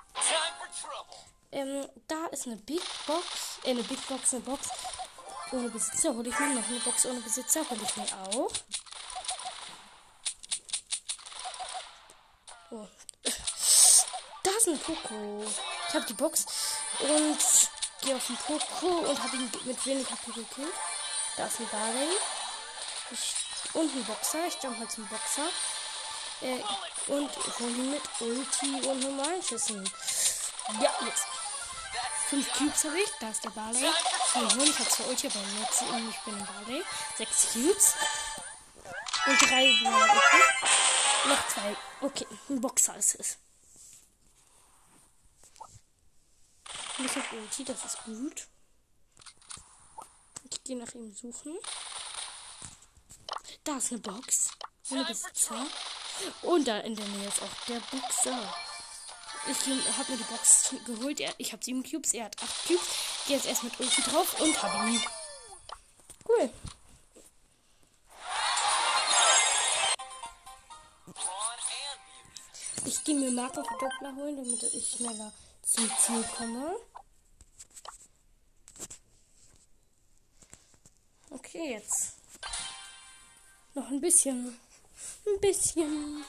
Ähm, 1.52 1.86
da 2.08 2.24
ist 2.28 2.46
eine 2.46 2.56
Big 2.56 2.82
Box, 3.06 3.58
äh, 3.64 3.70
eine 3.70 3.82
Big 3.82 4.08
Box, 4.08 4.32
eine 4.32 4.42
Box 4.42 4.70
ohne 5.52 5.68
Besitzer. 5.68 6.14
Hole 6.14 6.30
ich 6.30 6.38
mir 6.38 6.54
noch 6.54 6.66
eine 6.66 6.80
Box 6.80 7.04
ohne 7.04 7.20
Besitzer, 7.20 7.68
hole 7.68 7.82
ich 7.82 7.96
mir 7.98 8.18
auch. 8.28 8.50
Oh. 12.70 12.88
Da 14.42 14.50
ist 14.52 14.68
ein 14.68 14.78
Poco. 14.78 15.44
Ich 15.88 15.94
habe 15.94 16.06
die 16.06 16.14
Box 16.14 16.46
und 17.00 17.38
gehe 18.02 18.16
auf 18.16 18.26
den 18.26 18.36
Poco 18.36 18.86
und 18.86 19.22
habe 19.22 19.36
ihn 19.36 19.50
mit 19.64 19.86
wenig 19.86 20.10
HP 20.10 20.32
gekillt. 20.32 20.74
Da 21.36 21.46
ist 21.46 21.60
ein 21.60 21.68
Barley. 21.68 22.08
Ich, 23.10 23.34
und 23.74 23.94
ein 23.94 24.04
Boxer. 24.04 24.46
Ich 24.46 24.62
jump 24.62 24.78
mal 24.78 24.88
zum 24.88 25.06
Boxer. 25.08 25.48
Äh, 26.40 26.60
und 27.08 27.30
hole 27.58 27.70
ihn 27.70 27.90
mit 27.90 28.02
Ulti 28.20 28.86
und 28.86 29.00
normalen 29.00 29.42
Schüssen. 29.42 29.88
Ja, 30.80 30.92
jetzt. 31.04 31.26
Fünf 32.28 32.52
Cubes 32.54 32.84
habe 32.84 32.98
ich. 33.00 33.10
Da 33.20 33.30
ist 33.30 33.44
der 33.44 33.50
Barley. 33.50 33.80
Nee, 33.80 34.64
ich 34.64 34.78
habe 34.78 34.88
zwei 34.88 35.04
Ulti, 35.04 35.26
aber 35.28 35.40
jetzt 35.60 35.82
ich 35.82 36.20
bin 36.24 36.34
ein 36.34 36.46
Barley. 36.46 36.84
Sechs 37.16 37.52
Cubes. 37.52 37.94
Und 39.26 39.42
drei. 39.42 39.64
Okay. 39.64 41.28
Noch 41.28 41.48
zwei. 41.48 41.76
Okay, 42.00 42.26
ein 42.48 42.60
Boxer 42.60 42.96
ist 42.96 43.14
es. 43.16 43.38
Und 46.98 47.04
ich 47.04 47.16
habe 47.16 47.36
Ulti, 47.36 47.64
das 47.64 47.84
ist 47.84 48.04
gut. 48.04 48.46
Ich 50.50 50.64
gehe 50.64 50.76
nach 50.76 50.94
ihm 50.94 51.12
suchen. 51.14 51.58
Da 53.64 53.76
ist 53.76 53.92
eine 53.92 54.00
Box. 54.00 54.50
Ohne 54.90 55.04
Besitzer. 55.04 55.66
Und 56.42 56.66
da 56.66 56.78
in 56.78 56.96
der 56.96 57.06
Nähe 57.06 57.28
ist 57.28 57.42
auch 57.42 57.66
der 57.68 57.80
Boxer. 57.80 58.54
Ich 59.48 59.58
habe 59.98 60.12
mir 60.12 60.18
die 60.18 60.24
Box 60.24 60.74
geholt. 60.86 61.20
Ich 61.38 61.52
habe 61.52 61.64
sieben 61.64 61.82
Cubes, 61.82 62.14
er 62.14 62.24
hat 62.26 62.42
acht 62.42 62.66
Cubes. 62.66 62.86
Gehe 63.26 63.36
jetzt 63.36 63.46
erst 63.46 63.64
mit 63.64 63.78
Ulti 63.78 64.02
drauf 64.02 64.40
und 64.40 64.62
habe 64.62 64.88
ihn. 64.88 65.02
Cool. 66.28 66.50
Ich 72.84 73.04
gehe 73.04 73.16
mir 73.16 73.30
Markenverdoppler 73.30 74.14
holen, 74.14 74.36
damit 74.36 74.62
ich 74.62 74.92
schneller 74.96 75.32
zum 75.66 75.90
Ziel 75.98 76.24
komme. 76.36 76.76
Okay, 81.30 81.72
jetzt. 81.72 82.14
Noch 83.74 83.88
ein 83.88 84.00
bisschen. 84.00 84.58
Ein 85.26 85.40
bisschen. 85.40 86.24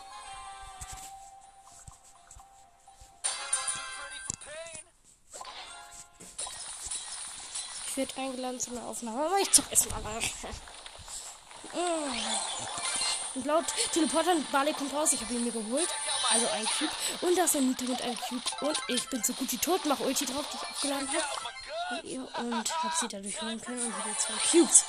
Ich 7.88 7.98
werde 7.98 8.18
eingeladen 8.18 8.60
zu 8.60 8.72
einer 8.72 8.86
Aufnahme, 8.86 9.26
aber 9.26 9.40
ich 9.40 9.52
zock 9.52 9.70
erstmal 9.72 10.02
mal. 10.02 10.22
Und 13.38 13.46
laut 13.46 13.66
Teleporter 13.94 14.36
Barley 14.52 14.74
kommt 14.74 14.92
raus. 14.96 15.14
Ich 15.14 15.22
habe 15.22 15.32
ihn 15.32 15.44
mir 15.44 15.52
geholt. 15.52 15.88
Also 16.32 16.48
ein 16.48 16.66
Cube. 16.66 16.92
Und 17.22 17.38
da 17.38 17.44
ist 17.44 17.56
ein 17.56 17.68
Nita 17.68 17.86
mit 17.86 18.02
einem 18.02 18.18
Cube. 18.18 18.42
Und 18.62 18.80
ich 18.88 19.08
bin 19.10 19.24
so 19.24 19.32
gut 19.34 19.52
wie 19.52 19.60
tot. 19.60 19.82
Mach 19.86 20.00
Ulti 20.00 20.26
drauf, 20.26 20.44
die 20.52 20.58
ich 20.58 20.64
aufgeladen 20.64 21.08
habe. 21.08 22.48
Und 22.48 22.84
habe 22.84 22.94
sie 23.00 23.08
dadurch 23.08 23.40
holen 23.40 23.62
können. 23.62 23.86
Und 23.86 23.96
wieder 23.96 24.18
zwei 24.18 24.34
Cubes. 24.50 24.86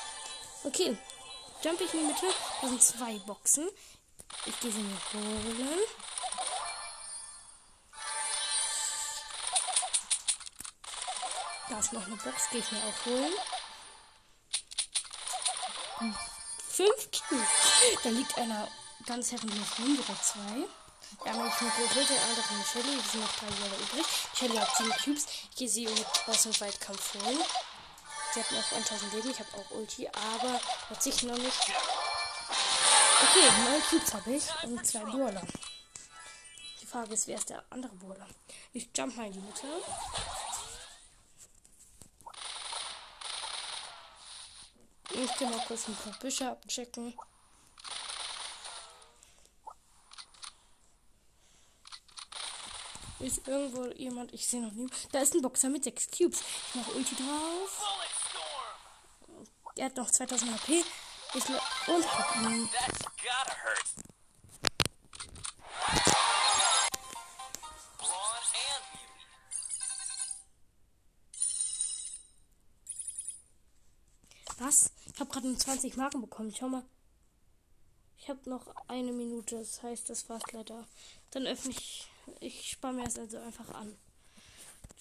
Okay. 0.65 0.97
Jump 1.63 1.79
ich 1.83 1.93
in 1.93 2.01
die 2.01 2.07
Mitte. 2.07 2.27
Da 2.63 2.69
sind 2.69 2.83
zwei 2.83 3.19
Boxen. 3.27 3.69
Ich 4.47 4.59
gehe 4.61 4.73
sie 4.73 4.79
mir 4.79 4.99
holen. 5.13 5.81
Da 11.69 11.79
ist 11.81 11.93
noch 11.93 12.07
eine 12.07 12.17
Box. 12.17 12.49
Gehe 12.51 12.61
ich 12.61 12.73
mir 12.73 12.79
auch 12.79 13.05
holen. 13.05 13.35
Fünf 16.79 17.11
Cubes. 17.11 18.05
Da 18.05 18.09
liegt 18.11 18.39
einer 18.39 18.69
ganz 19.05 19.33
herrenlos 19.33 19.81
rum, 19.81 19.97
sogar 19.97 20.23
zwei. 20.23 21.29
Andere 21.29 21.49
ist 21.49 21.61
nur 21.61 21.71
geholt, 21.73 22.09
der 22.09 22.23
andere 22.23 22.45
eine 22.51 22.65
Shelly. 22.65 23.01
Es 23.05 23.11
sind 23.11 23.21
noch 23.21 23.33
drei 23.33 23.47
Jahre 23.47 23.83
übrig. 23.83 24.07
Shelly 24.33 24.57
hat 24.57 24.77
sieben 24.77 24.93
Cubes. 24.93 25.27
Ich 25.51 25.57
gehe 25.57 25.69
sie 25.69 25.87
mit 25.87 26.07
aus 26.29 26.43
dem 26.45 26.61
Weitkampf 26.61 27.15
holen. 27.15 27.41
Sie 28.33 28.41
hat 28.41 28.53
noch 28.53 28.73
1000 28.73 29.13
Leben. 29.13 29.29
Ich 29.29 29.41
habe 29.41 29.49
auch 29.55 29.71
Ulti, 29.73 30.07
aber 30.07 30.61
hat 30.89 31.03
sich 31.03 31.21
noch 31.25 31.37
nicht. 31.37 31.59
Okay, 33.23 33.51
neun 33.65 33.83
Cubes 33.91 34.15
habe 34.15 34.33
ich 34.35 34.45
und 34.63 34.87
zwei 34.87 35.01
Brawler. 35.01 35.43
Die 36.81 36.87
Frage 36.87 37.13
ist, 37.13 37.27
wer 37.27 37.39
ist 37.39 37.51
der 37.51 37.65
andere 37.71 37.97
Brawler? 37.97 38.29
Ich 38.73 38.89
jump 38.97 39.17
mal 39.17 39.27
in 39.27 39.33
die 39.33 39.41
Mitte. 39.41 39.67
Ich 45.21 45.37
gehe 45.37 45.49
mal 45.49 45.65
kurz 45.67 45.89
ein 45.89 45.97
paar 45.97 46.13
Büsche 46.21 46.49
abchecken. 46.49 47.13
Ist 53.19 53.49
irgendwo 53.49 53.87
jemand? 53.95 54.33
Ich 54.33 54.47
sehe 54.47 54.61
noch 54.61 54.71
nie. 54.71 54.89
Da 55.11 55.19
ist 55.21 55.35
ein 55.35 55.43
Boxer 55.43 55.71
mit 55.71 55.83
6 55.83 56.09
Cubes. 56.17 56.41
Ich 56.41 56.75
mache 56.77 56.93
Ulti 56.93 57.17
drauf. 57.17 57.83
Er 59.75 59.87
hat 59.87 59.97
noch 59.97 60.09
2000 60.09 60.53
HP. 60.53 60.85
Ich 61.35 61.45
und 61.89 62.19
hab 62.19 62.37
ihn. 62.37 62.71
Ich 75.19 75.21
habe 75.21 75.33
gerade 75.33 75.53
20 75.53 75.97
Marken 75.97 76.21
bekommen. 76.21 76.55
Schau 76.57 76.69
mal. 76.69 76.85
Ich 78.19 78.29
habe 78.29 78.39
noch 78.49 78.73
eine 78.87 79.11
Minute, 79.11 79.59
das 79.59 79.83
heißt, 79.83 80.09
das 80.09 80.29
war's 80.29 80.45
leider. 80.53 80.87
Dann 81.33 81.45
öffne 81.49 81.73
ich. 81.73 82.09
Ich 82.39 82.71
spare 82.71 82.93
mir 82.93 83.03
das 83.03 83.19
also 83.19 83.39
einfach 83.39 83.69
an. 83.75 83.99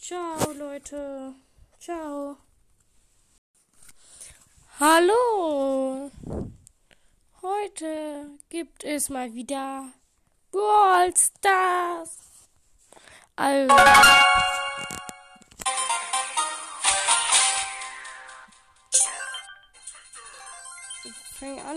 Ciao, 0.01 0.53
Leute. 0.53 1.35
Ciao. 1.79 2.35
Hallo. 4.79 6.09
Heute 7.43 8.39
gibt 8.49 8.83
es 8.83 9.09
mal 9.09 9.35
wieder 9.35 9.93
Brawl 10.49 11.13
Stars. 11.15 12.17
Also. 13.35 13.75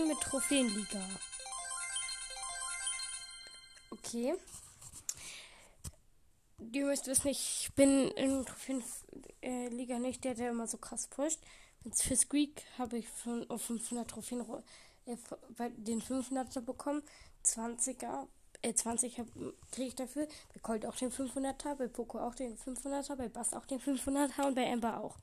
An 0.01 0.07
mit 0.07 0.19
Trophäenliga. 0.19 1.01
Okay. 3.91 4.35
Ihr 6.71 6.85
müsst 6.85 7.07
wissen, 7.07 7.27
ich 7.27 7.69
bin 7.75 8.09
in 8.11 8.45
Trophäenliga 8.45 9.99
nicht 9.99 10.23
der, 10.23 10.35
der 10.35 10.51
immer 10.51 10.67
so 10.67 10.77
krass 10.77 11.07
pusht. 11.07 11.39
Für 11.93 12.15
Squeak 12.15 12.63
habe 12.77 12.99
ich 12.99 13.07
auf 13.49 13.61
500 13.61 14.09
Trophäen 14.09 14.45
äh, 15.05 15.17
bei 15.57 15.69
den 15.69 16.01
500er 16.01 16.61
bekommen. 16.61 17.03
20er, 17.43 18.27
äh, 18.61 18.73
20 18.73 19.15
kriege 19.71 19.87
ich 19.87 19.95
dafür. 19.95 20.27
Bei 20.53 20.59
Colt 20.61 20.85
auch 20.85 20.95
den 20.95 21.11
500er, 21.11 21.75
bei 21.75 21.87
Poco 21.87 22.19
auch 22.19 22.35
den 22.35 22.57
500er, 22.57 23.15
bei 23.15 23.29
Bass 23.29 23.53
auch 23.53 23.65
den 23.65 23.79
500er 23.79 24.45
und 24.45 24.55
bei 24.55 24.63
Ember 24.65 24.99
auch. 24.99 25.17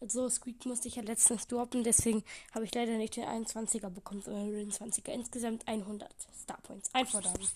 Also 0.00 0.28
Squeak 0.30 0.64
musste 0.64 0.88
ich 0.88 0.96
ja 0.96 1.02
letztens 1.02 1.46
droppen, 1.46 1.84
deswegen 1.84 2.24
habe 2.54 2.64
ich 2.64 2.74
leider 2.74 2.96
nicht 2.96 3.16
den 3.16 3.24
21er 3.24 3.90
bekommen, 3.90 4.22
sondern 4.22 4.50
den 4.50 4.72
20er. 4.72 5.10
Insgesamt 5.10 5.68
100 5.68 6.10
Star 6.42 6.58
Points. 6.62 6.88
Einfordern. 6.94 7.34
Ich 7.38 7.52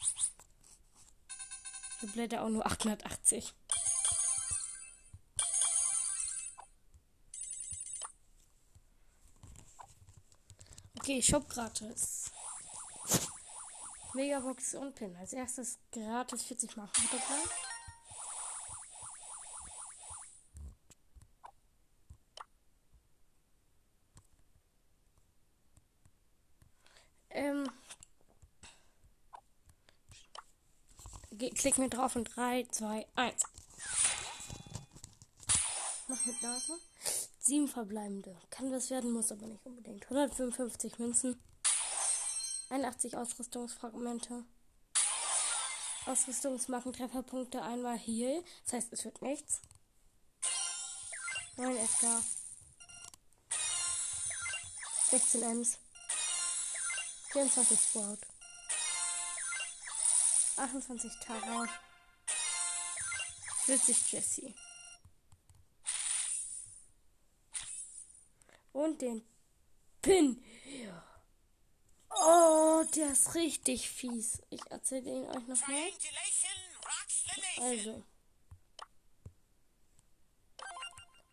habe 2.03 2.13
leider 2.15 2.43
auch 2.43 2.51
nur 2.51 2.67
880. 2.67 3.55
Okay, 10.99 11.23
Shop 11.23 11.49
gratis. 11.49 12.31
Megabox 14.15 14.75
und 14.75 14.95
Pin. 14.95 15.15
Als 15.17 15.33
erstes 15.33 15.79
gratis 15.93 16.45
40 16.45 16.77
Marken. 16.77 17.03
Ähm. 27.31 27.69
Klick 31.65 31.79
mir 31.79 31.89
drauf 31.89 32.15
und 32.15 32.25
3, 32.25 32.67
2, 32.71 33.07
1. 33.15 33.43
Mach 36.09 36.27
mit 36.27 36.43
Nase. 36.43 36.79
Sieben 37.41 37.69
verbleibende. 37.69 38.39
Kann 38.51 38.71
das 38.71 38.91
werden, 38.91 39.13
muss 39.13 39.33
aber 39.33 39.47
nicht 39.47 39.65
unbedingt. 39.65 40.05
155 40.05 40.99
Münzen. 40.99 41.43
81 42.69 43.17
Ausrüstungsfragmente. 43.17 44.45
Ausrüstungsmarken, 46.05 46.93
Trefferpunkte, 46.93 47.63
einmal 47.63 47.97
Heal. 47.97 48.45
Das 48.65 48.75
heißt, 48.75 48.93
es 48.93 49.07
wird 49.07 49.23
nichts. 49.23 49.63
9 51.57 51.77
Edgar. 51.79 52.23
16 55.09 55.43
Ems. 55.43 55.79
24 57.33 57.81
Sprout. 57.81 58.34
28 60.57 61.13
Tara. 61.21 61.69
40 63.65 64.13
Jessie. 64.13 64.55
Und 68.73 69.01
den 69.01 69.25
Pin. 70.03 70.45
Oh, 72.11 72.85
der 72.95 73.13
ist 73.13 73.35
richtig 73.35 73.89
fies. 73.89 74.43
Ich 74.51 74.61
erzähle 74.71 75.11
ihn 75.11 75.25
euch 75.25 75.47
noch 75.47 75.69
mal. 75.69 75.91
Also. 77.61 78.05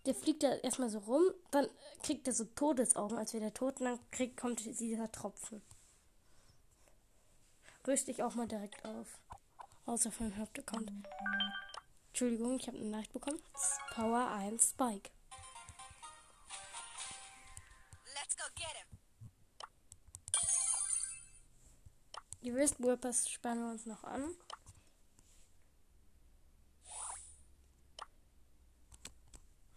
Der 0.05 0.15
fliegt 0.15 0.41
da 0.41 0.55
erstmal 0.55 0.89
so 0.89 0.99
rum, 0.99 1.23
dann 1.51 1.69
kriegt 2.01 2.27
er 2.27 2.34
so 2.34 2.45
Todesaugen, 2.45 3.17
als 3.17 3.34
wäre 3.34 3.43
der 3.43 3.53
tot, 3.53 3.79
und 3.79 3.86
dann 3.86 3.99
kriegt, 4.10 4.36
kommt 4.36 4.65
dieser 4.65 5.12
Tropfen. 5.12 5.62
Rüste 7.88 8.12
ich 8.12 8.24
auch 8.24 8.36
mal 8.36 8.48
direkt 8.48 8.86
auf. 8.86 9.20
Außer 9.86 10.12
für 10.12 10.24
den 10.24 10.38
Hauptaccount. 10.38 10.91
Entschuldigung, 12.10 12.58
ich 12.58 12.67
habe 12.67 12.78
eine 12.78 12.89
Nachricht 12.89 13.13
bekommen. 13.13 13.41
Power 13.94 14.30
1 14.30 14.72
Spike. 14.72 15.10
Ihr 22.44 22.56
wisst, 22.56 22.80
Whippers 22.80 23.30
spannen 23.30 23.63
wir 23.63 23.72
uns 23.72 23.86
noch 23.86 24.04
an. 24.04 24.36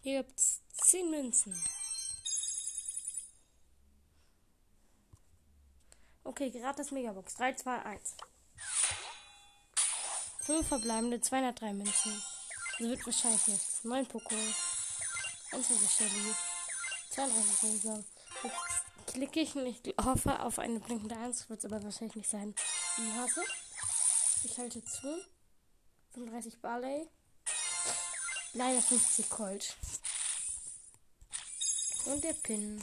Hier 0.01 0.23
gibt's 0.23 0.63
10 0.73 1.11
Münzen. 1.11 1.63
Okay, 6.25 6.51
gratis 6.51 6.91
Megabox. 6.91 7.35
3, 7.35 7.53
2, 7.55 7.83
1. 7.85 8.17
5 10.41 10.67
verbleibende, 10.67 11.21
203 11.21 11.73
Münzen. 11.75 12.23
Das 12.79 12.89
wird 12.89 13.07
wahrscheinlich 13.07 13.47
nichts. 13.47 13.85
9 13.85 14.07
Poko. 14.07 14.35
21 15.53 15.91
Shelly. 15.91 16.35
32 17.11 17.63
Rosa. 17.63 18.05
Jetzt 18.43 19.15
klicke 19.15 19.41
ich 19.41 19.55
und 19.55 19.67
ich 19.67 19.81
hoffe 20.03 20.41
auf 20.41 20.59
eine 20.59 20.81
blinkende 20.81 21.17
1. 21.17 21.49
Wird 21.51 21.59
es 21.61 21.71
aber 21.71 21.83
wahrscheinlich 21.85 22.17
nicht 22.17 22.31
sein. 22.31 22.55
Nase. 22.97 23.43
Ich 24.45 24.59
halte 24.59 24.83
zu. 24.83 25.09
35 26.15 26.61
Barley. 26.61 27.07
Leider 28.55 28.81
50 28.81 29.29
Colt. 29.31 29.77
Und 32.07 32.25
der 32.25 32.33
Pin. 32.33 32.83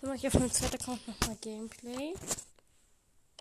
Dann 0.00 0.10
mache 0.10 0.18
ich 0.18 0.26
auf 0.26 0.34
meinem 0.34 0.52
zweiten 0.52 0.74
Account 0.76 1.08
nochmal 1.08 1.36
Gameplay. 1.36 2.14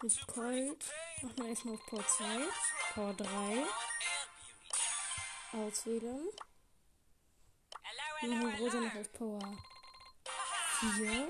Mit 0.01 0.27
Colt. 0.27 0.85
Machen 1.21 1.37
wir 1.37 1.49
erstmal 1.49 1.75
auf 1.75 1.85
Power 1.85 2.07
2. 2.07 2.25
Power 2.93 3.13
3. 3.13 3.63
Auswählen. 5.53 6.27
Wir 8.21 8.29
machen 8.29 8.55
Rosa 8.55 8.79
noch 8.79 8.95
auf 8.95 9.11
Power 9.13 9.57
4. 10.79 11.29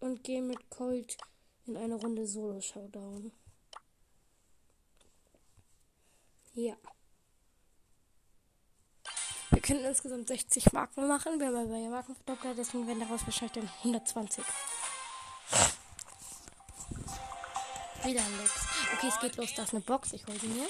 Und 0.00 0.24
gehen 0.24 0.46
mit 0.48 0.70
Colt 0.70 1.16
in 1.66 1.76
eine 1.76 1.94
Runde 1.94 2.26
Solo-Showdown. 2.26 3.32
Ja. 6.54 6.76
Wir 9.50 9.62
können 9.62 9.84
insgesamt 9.84 10.28
60 10.28 10.72
Marken 10.72 11.08
machen. 11.08 11.40
Wir 11.40 11.46
haben 11.46 11.56
aber 11.56 11.78
ja 11.78 11.88
Markenverdoppler, 11.88 12.54
deswegen 12.54 12.86
werden 12.86 13.00
daraus 13.00 13.24
wahrscheinlich 13.24 13.52
dann 13.52 13.70
120. 13.78 14.44
Wieder 18.04 18.20
ein 18.20 18.38
Lex. 18.38 18.52
Okay, 18.94 19.08
es 19.08 19.20
geht 19.20 19.36
los. 19.36 19.54
Da 19.54 19.62
ist 19.64 19.72
eine 19.72 19.80
Box. 19.80 20.12
Ich 20.12 20.26
hole 20.26 20.38
sie 20.38 20.48
mir. 20.48 20.68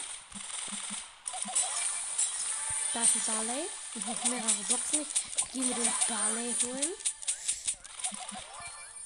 Da 2.94 3.02
ist 3.02 3.16
ein 3.16 3.22
Barley. 3.26 3.66
Ich 3.94 4.06
habe 4.06 4.30
mehrere 4.30 4.64
Boxen. 4.68 5.06
Ich 5.36 5.52
gehe 5.52 5.62
mir 5.62 5.74
den 5.74 5.92
Barley 6.08 6.54
holen. 6.64 6.92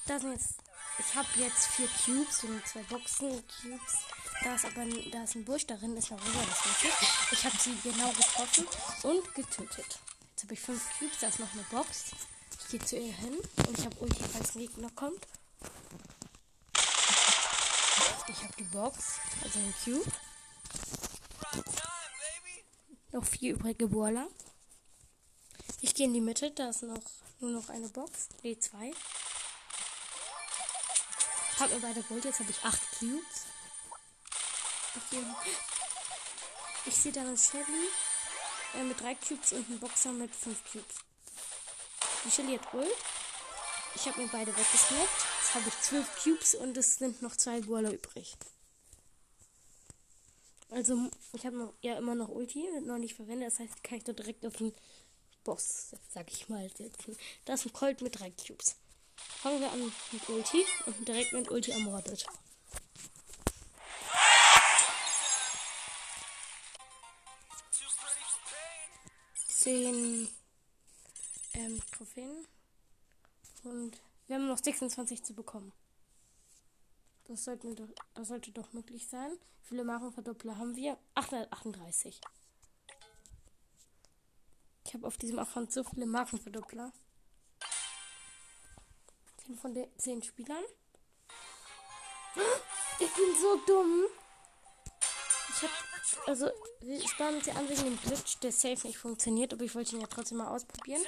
Da 0.06 0.18
sind 0.18 0.32
jetzt. 0.32 0.54
Ich 0.98 1.14
habe 1.14 1.28
jetzt 1.36 1.66
vier 1.68 1.88
Cubes 2.04 2.44
und 2.44 2.66
zwei 2.66 2.82
Boxen. 2.84 3.42
Cubes. 3.60 4.11
Da 4.44 4.56
ist 4.56 4.64
aber 4.64 4.84
da 4.84 5.22
ist 5.22 5.36
ein 5.36 5.44
Busch 5.44 5.66
darin, 5.66 5.96
ist 5.96 6.10
eine 6.10 6.20
rosa, 6.20 6.44
das 6.48 6.66
weiß 6.66 7.32
ich. 7.32 7.44
Habe 7.44 7.56
sie 7.58 7.76
genau 7.82 8.10
getroffen 8.10 8.66
und 9.04 9.34
getötet. 9.34 9.98
Jetzt 10.30 10.42
habe 10.42 10.54
ich 10.54 10.60
fünf 10.60 10.98
Cubes, 10.98 11.18
da 11.20 11.28
ist 11.28 11.38
noch 11.38 11.52
eine 11.52 11.62
Box. 11.64 12.06
Ich 12.60 12.68
gehe 12.68 12.80
zu 12.80 12.96
ihr 12.96 13.12
hin 13.12 13.38
und 13.68 13.78
ich 13.78 13.84
habe 13.84 13.96
Ulti, 14.00 14.22
falls 14.32 14.54
ein 14.54 14.60
Gegner 14.60 14.90
kommt. 14.90 15.26
Ich 18.28 18.42
habe 18.42 18.54
die 18.58 18.64
Box, 18.64 19.20
also 19.44 19.58
ein 19.58 19.74
Cube. 19.84 20.10
Noch 23.12 23.24
vier 23.24 23.54
übrige 23.54 23.86
Boiler. 23.88 24.26
Ich 25.80 25.94
gehe 25.94 26.06
in 26.06 26.14
die 26.14 26.20
Mitte, 26.20 26.50
da 26.50 26.70
ist 26.70 26.82
noch 26.82 27.02
nur 27.40 27.50
noch 27.50 27.68
eine 27.68 27.88
Box. 27.88 28.28
Ne, 28.42 28.58
zwei. 28.58 28.92
Hab 31.60 31.70
mir 31.70 31.80
beide 31.80 32.02
geholt, 32.02 32.24
jetzt 32.24 32.40
habe 32.40 32.50
ich 32.50 32.64
acht 32.64 32.80
Cubes. 32.98 33.51
Okay. 34.94 35.24
Ich 36.84 36.94
sehe 36.94 37.12
da 37.12 37.22
eine 37.22 37.36
Shelly 37.36 37.88
äh, 38.74 38.82
mit 38.82 39.00
drei 39.00 39.14
Cubes 39.14 39.52
und 39.52 39.66
einen 39.68 39.78
Boxer 39.78 40.12
mit 40.12 40.34
fünf 40.34 40.62
Cubes. 40.70 40.96
Die 42.24 42.30
Shelly 42.30 42.58
hat 42.58 42.74
Ult. 42.74 42.88
Ich 43.94 44.06
habe 44.06 44.20
mir 44.20 44.28
beide 44.28 44.54
weggesnackt. 44.56 45.26
Jetzt 45.40 45.54
habe 45.54 45.68
ich 45.68 45.80
zwölf 45.80 46.22
Cubes 46.22 46.54
und 46.54 46.76
es 46.76 46.96
sind 46.96 47.22
noch 47.22 47.36
zwei 47.36 47.60
Brawler 47.60 47.92
übrig. 47.92 48.36
Also, 50.70 51.10
ich 51.34 51.44
habe 51.44 51.72
ja 51.82 51.96
immer 51.98 52.14
noch 52.14 52.28
Ulti, 52.28 52.66
noch 52.82 52.98
nicht 52.98 53.14
verwendet. 53.14 53.52
Das 53.52 53.58
heißt, 53.58 53.84
kann 53.84 53.98
ich 53.98 54.04
da 54.04 54.12
direkt 54.12 54.44
auf 54.46 54.56
den 54.56 54.74
Boss, 55.44 55.94
sag 56.12 56.30
ich 56.32 56.48
mal, 56.48 56.68
setzen. 56.70 57.16
Da 57.44 57.54
ist 57.54 57.66
ein 57.66 57.72
Colt 57.72 58.00
mit 58.00 58.18
drei 58.18 58.30
Cubes. 58.30 58.76
Fangen 59.16 59.60
wir 59.60 59.70
an 59.70 59.92
mit 60.12 60.28
Ulti 60.28 60.64
und 60.86 61.06
direkt 61.06 61.32
mit 61.32 61.50
Ulti 61.50 61.72
ermordet. 61.72 62.26
Zehn 69.62 70.28
ähm, 71.52 71.80
Trophäen. 71.92 72.48
Und 73.62 73.92
wir 74.26 74.34
haben 74.34 74.48
noch 74.48 74.58
26 74.58 75.22
zu 75.22 75.34
bekommen. 75.34 75.72
Das 77.28 77.44
sollte, 77.44 77.72
doch, 77.72 77.86
das 78.14 78.26
sollte 78.26 78.50
doch 78.50 78.72
möglich 78.72 79.06
sein. 79.06 79.30
Wie 79.30 79.68
viele 79.68 79.84
Markenverdoppler 79.84 80.58
haben 80.58 80.74
wir? 80.74 80.98
838. 81.14 82.20
Ich 84.84 84.94
habe 84.94 85.06
auf 85.06 85.16
diesem 85.16 85.38
Account 85.38 85.70
so 85.70 85.84
viele 85.84 86.06
Markenverdoppler. 86.06 86.92
10 89.46 89.56
von 89.58 89.74
den 89.74 89.86
10 89.96 90.24
Spielern. 90.24 90.64
Ich 92.98 93.14
bin 93.14 93.36
so 93.40 93.60
dumm. 93.64 94.06
Ich 95.62 96.28
also 96.28 96.50
wir 96.80 97.08
sparen 97.08 97.36
uns 97.36 97.46
ja 97.46 97.54
an 97.54 97.68
wegen 97.68 97.84
dem 97.84 98.00
Glitch, 98.00 98.38
der 98.38 98.52
safe 98.52 98.86
nicht 98.86 98.98
funktioniert, 98.98 99.52
aber 99.52 99.64
ich 99.64 99.74
wollte 99.74 99.94
ihn 99.94 100.00
ja 100.00 100.06
trotzdem 100.08 100.38
mal 100.38 100.48
ausprobieren. 100.48 101.02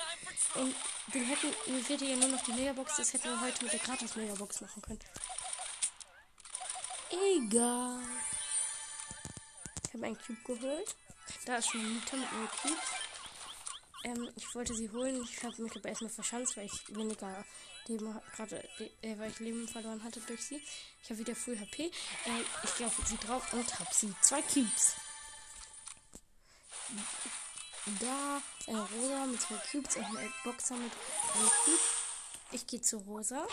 Und 0.54 0.74
den 1.12 1.24
hätten, 1.24 1.48
mir 1.66 1.82
fehlte 1.82 2.04
ja 2.04 2.16
nur 2.16 2.28
noch 2.28 2.42
die 2.42 2.52
Megabox, 2.52 2.96
das 2.96 3.12
hätten 3.12 3.28
wir 3.28 3.40
heute 3.40 3.64
mit 3.64 3.72
der 3.72 3.80
gratis 3.80 4.16
Megabox 4.16 4.60
machen 4.60 4.82
können. 4.82 5.00
Egal. 7.10 8.00
Ich 9.86 9.94
habe 9.94 10.06
einen 10.06 10.18
Cube 10.18 10.42
geholt. 10.44 10.96
Da 11.46 11.56
ist 11.56 11.70
schon 11.70 11.94
Mieter 11.94 12.16
mit 12.16 12.28
einem 12.28 12.48
Cube. 12.48 12.76
Ähm, 14.04 14.30
ich 14.36 14.54
wollte 14.54 14.74
sie 14.74 14.90
holen. 14.90 15.22
Ich 15.22 15.42
habe 15.42 15.62
mich 15.62 15.74
aber 15.76 15.88
erstmal 15.88 16.10
verschanzt, 16.10 16.56
weil 16.56 16.66
ich 16.66 16.96
weniger 16.96 17.44
Leben 17.88 18.20
gerade, 18.34 18.68
äh, 19.02 19.18
weil 19.18 19.30
ich 19.30 19.38
Leben 19.40 19.68
verloren 19.68 20.02
hatte 20.02 20.20
durch 20.20 20.42
sie. 20.42 20.62
Ich 21.02 21.10
habe 21.10 21.20
wieder 21.20 21.34
Full 21.34 21.58
HP. 21.58 21.84
Äh, 21.84 21.90
ich 22.62 22.76
gehe 22.76 22.86
auf 22.86 22.96
sie 23.06 23.18
drauf 23.18 23.52
und 23.52 23.78
habe 23.78 23.90
sie. 23.92 24.14
Zwei 24.22 24.42
Cubes. 24.42 24.94
Da 28.00 28.40
äh, 28.66 28.76
Rosa 28.76 29.26
mit 29.26 29.40
zwei 29.40 29.56
Cubes 29.70 29.96
und 29.96 30.04
ein 30.04 30.32
Boxer 30.42 30.76
mit 30.76 30.92
einem 31.34 31.50
Cube. 31.64 31.78
Ich 32.52 32.66
gehe 32.66 32.80
zu 32.80 32.98
Rosa. 32.98 33.46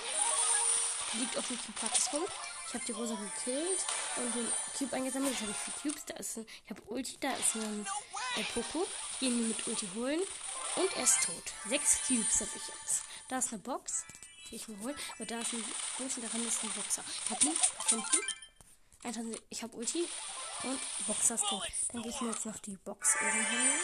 Liegt 1.13 1.38
auf 1.38 1.48
dem 1.48 1.58
Cube 1.58 1.91
rum. 2.13 2.24
Ich 2.67 2.74
habe 2.74 2.86
die 2.86 2.91
Rosa 2.94 3.15
gekillt 3.15 3.86
und 4.15 4.34
den 4.34 4.48
Cube 4.78 4.96
eingesammelt. 4.96 5.34
Jetzt 5.34 5.41
habe 5.41 5.52
ich 5.52 5.58
vier 5.58 5.91
Cubes. 5.91 6.06
Da 6.06 6.13
ist 6.15 6.38
ein, 6.38 6.46
ich 6.63 6.70
habe 6.70 6.82
Ulti, 6.84 7.17
da 7.20 7.34
ist 7.34 7.56
ein 7.56 7.86
äh, 8.38 8.44
Poco. 8.54 8.88
Gehen 9.20 9.38
wir 9.38 9.48
mit 9.48 9.67
Ulti 9.67 9.89
holen. 9.94 10.22
Und 10.78 10.96
er 10.96 11.04
ist 11.04 11.22
tot. 11.24 11.44
Sechs 11.67 12.08
Cubes 12.08 12.39
habe 12.39 12.52
ich 12.56 12.67
jetzt. 12.67 13.04
Da 13.28 13.39
ist 13.39 13.52
eine 13.52 13.62
Box. 13.62 14.06
Ich 14.52 14.68
mir 14.68 14.78
holen. 14.80 14.96
Aber 15.16 15.26
da 15.26 15.40
ist 15.40 15.54
ein 15.54 15.64
Ulti, 16.00 16.22
daran 16.22 16.46
ist 16.46 16.64
ein 16.64 16.70
Boxer. 16.72 17.04
Ich 17.26 17.32
habe 17.32 17.46
ihn 17.46 17.54
gefunden. 17.54 19.38
Ich 19.50 19.64
habe 19.64 19.76
Ulti. 19.78 20.08
Und 20.64 20.80
Boxer 21.08 21.38
tot. 21.38 21.68
Dann 21.92 22.04
gehe 22.04 22.12
ich 22.12 22.22
mir 22.22 22.32
jetzt 22.32 22.46
noch 22.46 22.60
die 22.60 22.76
Box 22.78 23.16
oben 23.16 23.52
holen. 23.52 23.80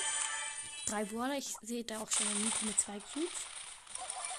Drei 0.86 1.06
Brawler. 1.06 1.38
Ich 1.38 1.56
sehe 1.62 1.84
da 1.84 2.00
auch 2.00 2.12
schon 2.12 2.28
eine 2.28 2.40
Miete 2.40 2.66
mit 2.66 2.80
zwei 2.80 3.00
Cubes. 3.00 3.30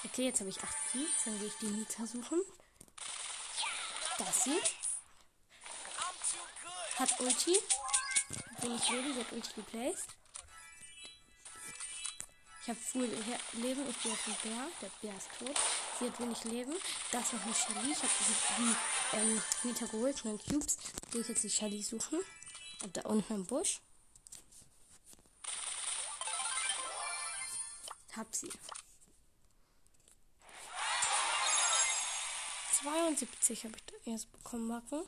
Okay, 0.04 0.26
jetzt 0.26 0.40
habe 0.40 0.50
ich 0.50 0.62
acht 0.62 0.76
Cubes. 0.92 1.24
Dann 1.24 1.38
gehe 1.38 1.48
ich 1.48 1.54
die 1.60 1.66
Nita 1.66 2.06
suchen. 2.06 2.42
Das 4.18 4.44
hier. 4.44 4.60
Hat 6.98 7.20
Ulti. 7.20 7.56
Bin 8.60 8.76
ich 8.76 8.82
sie 8.82 9.20
hat 9.20 9.32
Ulti 9.32 9.52
geplaced. 9.54 10.08
Ich 12.62 12.68
habe 12.68 12.78
full 12.78 13.08
Leben. 13.54 13.88
Ich 13.88 14.02
gehe 14.02 14.12
auf 14.12 14.24
den 14.24 14.34
Bär. 14.42 14.68
Der 14.82 14.90
Bär 15.00 15.16
ist 15.16 15.28
tot. 15.38 15.56
Sie 15.98 16.06
hat 16.06 16.20
wenig 16.20 16.44
Leben. 16.44 16.74
Da 17.10 17.18
ist 17.18 17.32
noch 17.32 17.42
eine 17.44 17.54
Shelly. 17.54 17.90
Ich 17.90 17.98
habe 17.98 18.08
die 18.58 19.16
ähm, 19.16 19.42
Nita 19.64 19.86
geholt. 19.86 20.24
Neun 20.24 20.38
Cubes. 20.38 20.78
Gehe 21.10 21.22
ich 21.22 21.28
jetzt 21.28 21.42
die 21.42 21.50
Shelly 21.50 21.82
suchen. 21.82 22.20
Und 22.84 22.96
da 22.96 23.00
unten 23.02 23.34
im 23.34 23.46
Busch. 23.46 23.80
Hab 28.16 28.34
sie. 28.34 28.52
72 32.82 33.64
habe 33.64 33.74
ich 33.76 33.84
da 33.84 34.10
erst 34.12 34.30
bekommen, 34.30 34.68
Marken. 34.68 35.02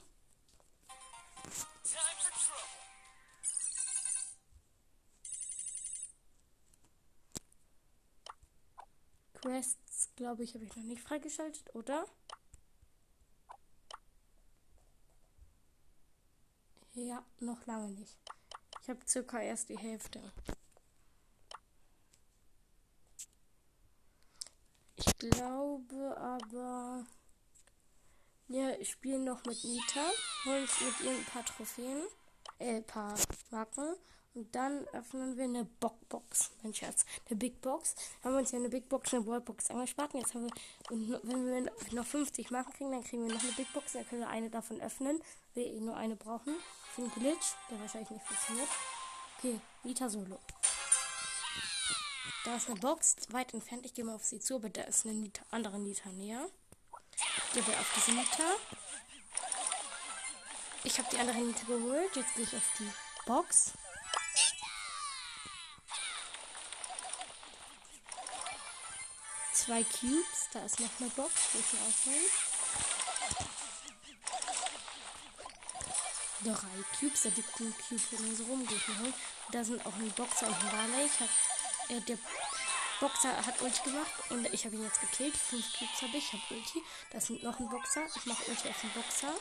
Quests, 9.40 10.10
glaube 10.16 10.44
ich, 10.44 10.54
habe 10.54 10.64
ich 10.64 10.76
noch 10.76 10.84
nicht 10.84 11.02
freigeschaltet, 11.02 11.74
oder? 11.74 12.04
Ja, 16.92 17.24
noch 17.38 17.64
lange 17.66 17.88
nicht. 17.90 18.18
Ich 18.82 18.88
habe 18.90 19.00
circa 19.06 19.40
erst 19.40 19.68
die 19.68 19.78
Hälfte. 19.78 20.20
Ich 24.96 25.16
glaube 25.18 26.16
aber. 26.18 27.06
Ja, 28.48 28.70
ich 28.78 28.90
spiele 28.90 29.20
noch 29.20 29.44
mit 29.44 29.62
Nita. 29.64 30.10
Holen 30.44 30.68
mit 30.80 31.00
ihr 31.00 31.12
ein 31.12 31.24
paar 31.24 31.44
Trophäen. 31.44 32.02
Äh, 32.58 32.76
ein 32.76 32.84
paar 32.84 33.14
Marken. 33.50 33.96
Und 34.32 34.54
dann 34.54 34.86
öffnen 34.88 35.36
wir 35.36 35.44
eine 35.44 35.64
Bockbox. 35.64 36.52
Mein 36.62 36.72
Schatz. 36.72 37.04
Eine 37.28 37.36
Big 37.36 37.60
Box. 37.60 37.96
Haben 38.22 38.34
wir 38.34 38.38
uns 38.38 38.52
ja 38.52 38.58
eine 38.58 38.68
Big 38.68 38.88
Box, 38.88 39.12
eine 39.12 39.26
Wallbox 39.26 39.70
angespart. 39.70 40.14
Und 40.14 40.20
jetzt 40.20 40.34
haben 40.34 40.44
wir, 40.44 40.52
und 40.90 41.10
wenn 41.24 41.64
wir 41.64 41.72
noch 41.92 42.06
50 42.06 42.50
Marken 42.52 42.72
kriegen, 42.72 42.92
dann 42.92 43.02
kriegen 43.02 43.26
wir 43.26 43.34
noch 43.34 43.42
eine 43.42 43.52
Big 43.52 43.72
Box. 43.72 43.92
Dann 43.92 44.06
können 44.08 44.20
wir 44.20 44.28
eine 44.28 44.48
davon 44.48 44.80
öffnen. 44.80 45.20
Wir 45.54 45.66
eh 45.66 45.80
nur 45.80 45.96
eine 45.96 46.14
brauchen. 46.14 46.54
Für 46.94 47.02
einen 47.02 47.10
Glitch, 47.12 47.54
der 47.70 47.80
wahrscheinlich 47.80 48.10
nicht 48.10 48.24
funktioniert. 48.24 48.68
Okay, 49.38 49.60
Nita 49.82 50.08
Solo. 50.08 50.38
Da 52.44 52.56
ist 52.56 52.70
eine 52.70 52.78
Box, 52.78 53.16
weit 53.30 53.52
entfernt. 53.52 53.84
Ich 53.84 53.94
gehe 53.94 54.04
mal 54.04 54.14
auf 54.14 54.24
sie 54.24 54.38
zu, 54.38 54.56
aber 54.56 54.70
da 54.70 54.82
ist 54.82 55.04
eine 55.06 55.14
Nita, 55.14 55.44
andere 55.50 55.78
Nita 55.78 56.08
näher. 56.10 56.48
Ich 57.54 57.64
gehe 57.66 57.78
auf 57.78 57.92
diese 57.96 58.12
Nita. 58.12 58.44
Ich 60.84 60.98
habe 60.98 61.08
die 61.10 61.18
andere 61.18 61.38
Nita 61.38 61.66
geholt. 61.66 62.14
Jetzt 62.14 62.34
gehe 62.34 62.44
ich 62.44 62.56
auf 62.56 62.70
die 62.78 62.90
Box. 63.26 63.72
Zwei 69.70 69.84
Cubes. 69.84 70.48
Da 70.52 70.64
ist 70.64 70.80
noch 70.80 70.90
eine 70.98 71.08
Box. 71.10 71.32
Die 71.54 71.58
ich 71.58 71.80
aufholen. 71.80 72.26
Drei 76.42 76.98
Cubes. 76.98 77.22
Da 77.22 77.28
liegt 77.28 77.60
ein 77.60 77.74
Cube 77.78 78.02
hier 78.10 78.36
so 78.36 78.44
rum. 78.46 78.66
Gehe 78.66 78.76
ich 78.76 78.88
holen. 78.88 79.14
Da 79.52 79.62
sind 79.62 79.86
auch 79.86 79.94
ein 79.94 80.10
Boxer 80.10 80.48
und 80.48 80.54
ein 80.54 80.70
Barley. 80.72 81.06
Ich 81.06 81.20
habe 81.20 81.30
äh, 81.88 82.00
der 82.00 82.18
Boxer 82.98 83.46
hat 83.46 83.62
Ulti 83.62 83.82
gemacht 83.84 84.12
und 84.30 84.52
ich 84.52 84.64
habe 84.64 84.74
ihn 84.74 84.82
jetzt 84.82 85.02
gekillt. 85.02 85.36
Fünf 85.36 85.64
Cubes 85.78 86.02
habe 86.02 86.16
ich, 86.16 86.24
ich 86.24 86.32
habe 86.32 86.54
Ulti. 86.56 86.82
Da 87.12 87.18
ist 87.18 87.30
noch 87.30 87.60
ein 87.60 87.68
Boxer. 87.68 88.06
Ich 88.16 88.26
mache 88.26 88.50
Ulti 88.50 88.68
auf 88.68 88.80
den 88.80 88.90
Boxer. 88.90 89.34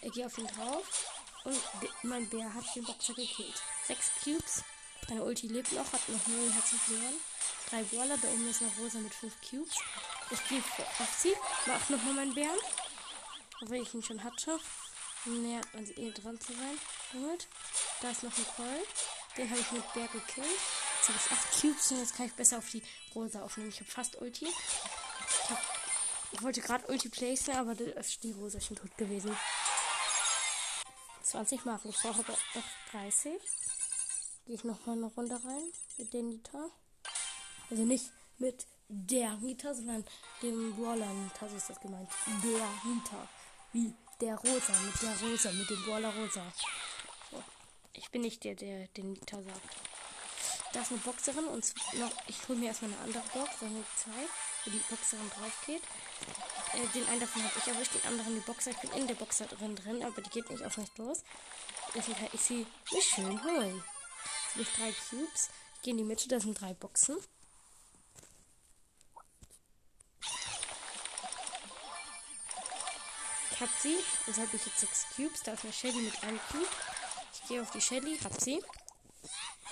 Ich 0.00 0.12
gehe 0.12 0.24
auf 0.24 0.38
ihn 0.38 0.46
drauf. 0.46 1.12
Und 1.44 1.60
mein 2.04 2.26
Bär 2.30 2.54
hat 2.54 2.74
den 2.74 2.84
Boxer 2.84 3.12
gekillt. 3.12 3.60
Sechs 3.86 4.12
Cubes. 4.24 4.64
Meine 5.10 5.22
Ulti 5.22 5.48
lebt 5.48 5.72
noch, 5.72 5.92
hat 5.92 6.08
noch 6.08 6.26
null 6.26 6.50
Herzen 6.54 6.80
verloren. 6.80 7.20
Drei 7.72 7.84
Brawler, 7.84 8.18
da 8.18 8.28
oben 8.28 8.50
ist 8.50 8.60
noch 8.60 8.78
Rosa 8.78 8.98
mit 8.98 9.14
fünf 9.14 9.32
Cubes. 9.40 9.76
Ich 10.30 10.46
gehe 10.46 10.58
auf 10.58 11.18
sie, 11.18 11.32
mach 11.64 11.88
nochmal 11.88 12.12
meinen 12.12 12.34
Bären. 12.34 12.58
Obwohl 13.62 13.78
ich 13.78 13.94
ihn 13.94 14.02
schon 14.02 14.22
hatte. 14.22 14.60
Nähert 15.24 15.72
man 15.72 15.86
sie 15.86 15.94
eh 15.94 16.10
dran 16.10 16.38
zu 16.38 16.52
sein. 16.52 16.78
Damit. 17.14 17.48
Da 18.02 18.10
ist 18.10 18.24
noch 18.24 18.36
ein 18.36 18.46
Colt. 18.56 18.88
Den 19.38 19.48
habe 19.48 19.58
ich 19.58 19.72
mit 19.72 19.90
Bär 19.94 20.06
gekillt. 20.08 20.60
Jetzt 20.98 21.08
habe 21.08 21.18
ich 21.18 21.32
8 21.32 21.60
Cubes 21.62 21.90
und 21.92 21.98
jetzt 22.00 22.14
kann 22.14 22.26
ich 22.26 22.34
besser 22.34 22.58
auf 22.58 22.68
die 22.68 22.82
Rosa 23.14 23.42
aufnehmen. 23.42 23.70
Ich 23.70 23.80
habe 23.80 23.90
fast 23.90 24.20
Ulti. 24.20 24.48
Ich, 24.48 25.50
hab, 25.50 25.62
ich 26.32 26.42
wollte 26.42 26.60
gerade 26.60 26.86
Ulti 26.88 27.08
placen, 27.08 27.56
aber 27.56 27.74
da 27.74 27.84
ist 27.84 28.22
die 28.22 28.32
Rosa 28.32 28.60
schon 28.60 28.76
tot 28.76 28.94
gewesen. 28.98 29.34
20 31.22 31.64
Marken. 31.64 31.88
Ich 31.88 31.96
brauche 31.96 32.18
aber 32.18 32.32
noch 32.32 32.90
30. 32.90 33.32
Gehe 34.44 34.56
ich 34.56 34.64
nochmal 34.64 34.98
eine 34.98 35.06
Runde 35.06 35.36
rein 35.42 35.72
mit 35.96 36.12
der 36.12 36.22
Nita. 36.22 36.70
Also 37.72 37.84
nicht 37.84 38.04
mit 38.36 38.66
der 38.88 39.34
Nita, 39.38 39.72
sondern 39.72 40.04
dem 40.42 40.76
Brawler 40.76 41.10
Nita, 41.10 41.48
so 41.48 41.56
ist 41.56 41.70
das 41.70 41.80
gemeint. 41.80 42.06
Der 42.26 42.68
Nita. 42.84 43.26
Wie 43.72 43.94
der 44.20 44.36
Rosa, 44.36 44.74
mit 44.84 45.00
der 45.00 45.18
Rosa, 45.22 45.50
mit 45.52 45.70
dem 45.70 45.82
Brawler 45.82 46.14
Rosa. 46.14 46.52
So. 47.30 47.42
Ich 47.94 48.10
bin 48.10 48.20
nicht 48.20 48.44
der, 48.44 48.56
der 48.56 48.88
den 48.88 49.14
Nita 49.14 49.42
sagt. 49.42 49.70
Da 50.74 50.82
ist 50.82 50.90
eine 50.90 51.00
Boxerin 51.00 51.46
und 51.46 51.74
noch, 51.94 52.12
ich 52.26 52.46
hole 52.46 52.58
mir 52.58 52.66
erstmal 52.66 52.92
eine 52.92 53.00
andere 53.04 53.22
Box, 53.32 53.50
dann 53.60 53.84
zwei, 53.96 54.28
wo 54.66 54.70
die 54.70 54.82
Boxerin 54.90 55.30
drauf 55.30 55.62
geht. 55.64 55.82
Äh, 56.74 56.86
den 56.94 57.08
einen 57.08 57.20
davon 57.20 57.42
habe 57.42 57.54
ich 57.56 57.66
erwischt, 57.68 57.94
den 57.94 58.06
anderen 58.06 58.34
die 58.34 58.40
Boxer. 58.40 58.72
Ich 58.72 58.80
bin 58.80 58.92
in 59.00 59.06
der 59.06 59.14
Boxerin 59.14 59.76
drin, 59.76 60.04
aber 60.04 60.20
die 60.20 60.28
geht 60.28 60.50
nicht 60.50 60.62
auf 60.62 60.76
mich 60.76 60.90
los. 60.98 61.22
Deswegen 61.94 62.18
kann 62.18 62.28
ich 62.34 62.40
sie 62.42 62.66
mir 62.92 63.00
schön 63.00 63.42
holen. 63.42 63.82
Jetzt 64.56 64.78
habe 64.78 64.90
ich 64.90 64.96
drei 64.98 65.16
Cubes. 65.16 65.48
Ich 65.76 65.82
gehe 65.82 65.92
in 65.92 65.96
die 65.96 66.04
Mitte, 66.04 66.28
da 66.28 66.38
sind 66.38 66.60
drei 66.60 66.74
Boxen. 66.74 67.16
Habe 73.62 73.70
sie. 73.80 73.96
Also 74.26 74.42
habe 74.42 74.56
ich 74.56 74.66
jetzt 74.66 74.80
sechs 74.80 75.06
Cubes. 75.14 75.40
Da 75.44 75.52
ist 75.52 75.62
eine 75.62 75.72
Shelly 75.72 76.02
mit 76.02 76.20
einem 76.24 76.40
Cube. 76.50 76.66
Ich 77.32 77.48
gehe 77.48 77.62
auf 77.62 77.70
die 77.70 77.80
Shelly, 77.80 78.18
hab 78.18 78.40
sie. 78.40 78.60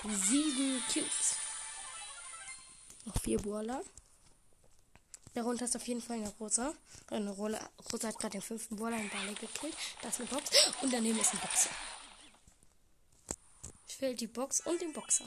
Sieben 0.01 0.81
Cubes. 0.93 1.35
Noch 3.03 3.19
vier 3.21 3.37
Brawler. 3.37 3.83
Darunter 5.33 5.65
ist 5.65 5.75
auf 5.75 5.85
jeden 5.89 6.01
Fall 6.01 6.15
eine 6.17 6.29
Rosa. 6.39 6.73
Eine 7.09 7.31
Rosa, 7.31 7.69
Rosa 7.91 8.07
hat 8.07 8.17
gerade 8.17 8.31
den 8.31 8.41
fünften 8.41 8.77
Brawler 8.77 8.95
in 8.95 9.09
Barley 9.09 9.33
gekillt. 9.33 9.75
Da 10.01 10.07
ist 10.07 10.21
eine 10.21 10.29
Box. 10.29 10.49
Und 10.81 10.93
daneben 10.93 11.19
ist 11.19 11.33
ein 11.33 11.39
Boxer. 11.39 11.69
Ich 13.89 13.99
will 13.99 14.15
die 14.15 14.27
Box 14.27 14.61
und 14.61 14.81
den 14.81 14.93
Boxer. 14.93 15.25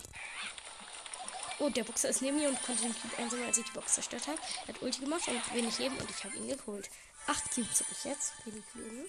Oh, 1.58 1.68
der 1.68 1.84
Boxer 1.84 2.08
ist 2.08 2.22
neben 2.22 2.38
mir 2.38 2.48
und 2.48 2.62
konnte 2.62 2.80
den 2.80 2.94
Cube 2.98 3.18
einsammeln, 3.18 3.48
als 3.48 3.58
ich 3.58 3.66
die 3.66 3.72
Box 3.72 3.92
zerstört 3.92 4.26
habe. 4.26 4.38
Er 4.66 4.74
hat 4.74 4.80
Ulti 4.80 5.00
gemacht 5.00 5.28
und 5.28 5.54
wenig 5.54 5.78
Leben 5.78 5.98
und 5.98 6.08
ich 6.08 6.24
habe 6.24 6.34
ihn 6.36 6.48
geholt. 6.48 6.88
Acht 7.26 7.50
Cubes 7.54 7.80
habe 7.80 7.92
ich 7.92 8.04
jetzt. 8.04 8.32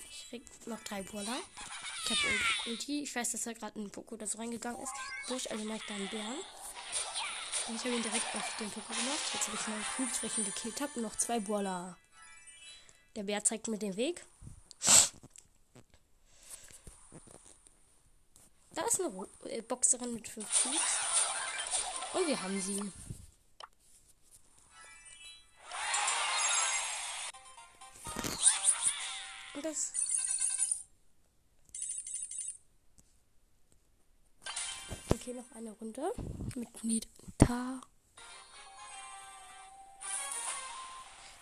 Ich 0.10 0.30
krieg 0.30 0.44
noch 0.68 0.80
drei 0.82 1.02
Brawler. 1.04 1.38
Ich 2.06 2.12
habe 2.12 2.20
Ulti. 2.68 3.04
Ich 3.04 3.16
weiß, 3.16 3.32
dass 3.32 3.46
er 3.46 3.54
gerade 3.54 3.78
in 3.78 3.86
den 3.86 3.92
Poko 3.92 4.16
oder 4.16 4.26
so 4.28 4.38
reingegangen 4.38 4.82
ist. 4.82 4.94
Busch, 5.28 5.48
also 5.48 5.66
mache 5.66 5.78
ich 5.78 5.86
da 5.86 5.96
einen 5.96 6.10
Bären. 6.10 6.40
Und 7.68 7.76
ich 7.76 7.82
habe 7.82 7.96
ihn 7.96 8.04
direkt 8.04 8.36
auf 8.36 8.58
den 8.58 8.70
Poko 8.72 8.94
gemacht. 8.94 9.20
Jetzt 9.34 9.48
habe 9.48 9.58
ich 9.60 9.68
neun 9.68 9.86
Cubes, 9.98 10.38
ihn 10.38 10.46
gekillt 10.46 10.82
habe. 10.82 11.02
Noch 11.02 11.16
zwei 11.18 11.40
Brawler. 11.40 11.98
Der 13.16 13.24
Bär 13.24 13.44
zeigt 13.44 13.68
mir 13.68 13.78
den 13.78 13.98
Weg. 13.98 14.26
Da 18.72 18.82
ist 18.84 19.02
eine 19.02 19.28
äh, 19.46 19.62
Boxerin 19.62 20.14
mit 20.14 20.28
fünf 20.28 20.48
Cubes. 20.64 20.80
Und 22.14 22.28
wir 22.28 22.42
haben 22.42 22.62
sie. 22.62 22.80
Und 29.54 29.66
das. 29.66 29.94
Okay, 35.14 35.34
noch 35.34 35.52
eine 35.56 35.72
Runde 35.72 36.12
mit 36.56 36.84
Nita. 36.84 37.82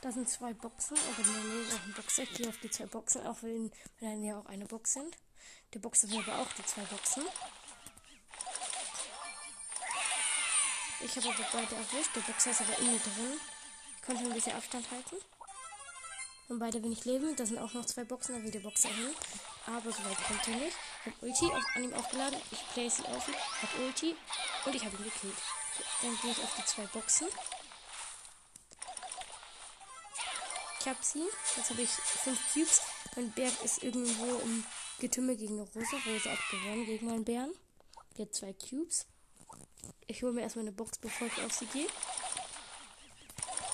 Da 0.02 0.12
sind 0.12 0.30
zwei 0.30 0.54
Boxen, 0.54 0.98
aber 0.98 1.26
in 1.26 1.34
der 1.34 1.44
Nähe 1.44 1.62
ist 1.62 1.74
auch 1.74 1.84
ein 1.86 1.94
Boxer. 1.94 2.24
Ich 2.24 2.34
gehe 2.34 2.50
auf 2.50 2.58
die 2.62 2.70
zwei 2.70 2.86
Boxen, 2.86 3.26
auch 3.26 3.42
wenn 3.42 3.72
in 4.02 4.20
Nähe 4.20 4.38
auch 4.38 4.46
eine 4.48 4.66
Box 4.66 4.94
sind. 4.94 5.16
Der 5.74 5.80
Boxer 5.80 6.10
will 6.10 6.20
aber 6.20 6.40
auch 6.40 6.52
die 6.54 6.66
zwei 6.66 6.82
Boxen. 6.84 7.24
Ich 11.00 11.16
habe 11.18 11.30
aber 11.30 11.48
beide 11.52 11.76
erwischt. 11.76 12.16
Der 12.16 12.22
Boxer 12.22 12.52
ist 12.52 12.62
aber 12.62 12.78
in 12.80 12.92
mir 12.92 13.00
drin. 13.00 13.40
Ich 13.96 14.02
konnte 14.02 14.24
ein 14.24 14.34
bisschen 14.34 14.56
Abstand 14.56 14.92
halten. 14.92 15.16
Und 16.50 16.60
beide 16.60 16.80
bin 16.80 16.92
ich 16.92 17.06
leben. 17.06 17.36
Da 17.36 17.46
sind 17.46 17.58
auch 17.58 17.74
noch 17.74 17.86
zwei 17.86 18.04
Boxen, 18.04 18.36
da 18.36 18.44
will 18.44 18.52
der 18.52 18.60
Boxer 18.60 18.90
hin. 18.90 19.10
Aber 19.66 19.92
so 19.92 20.04
weit 20.04 20.24
kommt 20.28 20.48
er 20.48 20.56
nicht. 20.56 20.78
Ich 21.06 21.12
habe 21.12 21.26
Ulti 21.26 21.46
auf, 21.46 21.64
an 21.76 21.84
ihm 21.84 21.94
aufgeladen. 21.94 22.40
Ich 22.52 22.70
place 22.74 22.98
sie 22.98 23.06
auf 23.06 23.28
ihn. 23.28 23.36
Habe 23.36 23.86
Ulti. 23.86 24.16
Und 24.66 24.76
ich 24.76 24.86
habe 24.86 24.98
ihn 24.98 25.04
gekillt. 25.04 25.38
Dann 26.02 26.18
gehe 26.22 26.32
ich 26.32 26.44
auf 26.44 26.56
die 26.58 26.66
zwei 26.66 26.86
Boxen. 26.88 27.28
Ich 30.80 30.88
habe 30.88 31.00
sie. 31.02 31.24
Jetzt 31.56 31.70
habe 31.70 31.82
ich 31.82 31.90
fünf 31.90 32.54
Cubes. 32.54 32.82
Mein 33.16 33.32
Berg 33.32 33.54
ist 33.64 33.84
irgendwo 33.84 34.38
im 34.40 34.66
Getümmel 35.00 35.38
gegen 35.38 35.60
eine 35.60 35.70
Rose. 35.70 35.96
Rose 36.06 36.30
hat 36.30 36.40
gegen 36.52 37.06
meinen 37.06 37.24
Bären. 37.24 37.54
Der 38.18 38.26
hat 38.26 38.36
zwei 38.36 38.54
Cubes. 38.54 39.06
Ich 40.08 40.22
hole 40.24 40.34
mir 40.34 40.42
erstmal 40.42 40.64
eine 40.64 40.74
Box, 40.74 40.98
bevor 40.98 41.28
ich 41.28 41.42
auf 41.44 41.54
sie 41.54 41.66
gehe. 41.68 41.88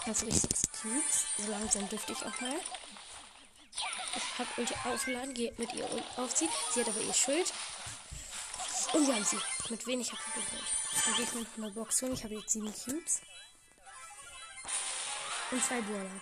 Also 0.06 0.28
ich 0.28 0.40
sechs 0.40 0.69
Cubes. 0.82 1.26
So 1.38 1.52
langsam 1.52 1.89
dürfte 1.89 2.13
ich 2.13 2.26
auch 2.26 2.42
mal. 2.42 2.60
Ich 4.15 4.39
habe 4.39 4.50
Ulti 4.58 4.74
aufgeladen, 4.86 5.34
gehe 5.34 5.54
mit 5.58 5.74
ihr 5.74 5.86
auf 6.18 6.36
sie. 6.36 6.48
Hat 6.48 6.88
aber 6.88 7.02
ihr 7.02 7.13
Schild. 7.13 7.54
Und 8.94 9.08
wir 9.08 9.15
haben 9.15 9.26
sie. 9.26 9.38
Mit 9.70 9.86
wenig 9.86 10.12
habe 10.12 10.22
ich 10.28 10.34
geholt. 10.34 10.63
Dann 11.06 11.15
gehe 11.15 11.26
ich 11.26 11.34
mir 11.34 11.42
noch 11.42 11.58
eine 11.58 11.72
Box 11.72 12.02
holen. 12.02 12.13
Ich 12.13 12.24
habe 12.24 12.36
jetzt 12.36 12.52
sieben 12.52 12.74
Cubes. 12.74 13.22
Und 15.52 15.63
zwei 15.63 15.82
Brawler. 15.82 16.22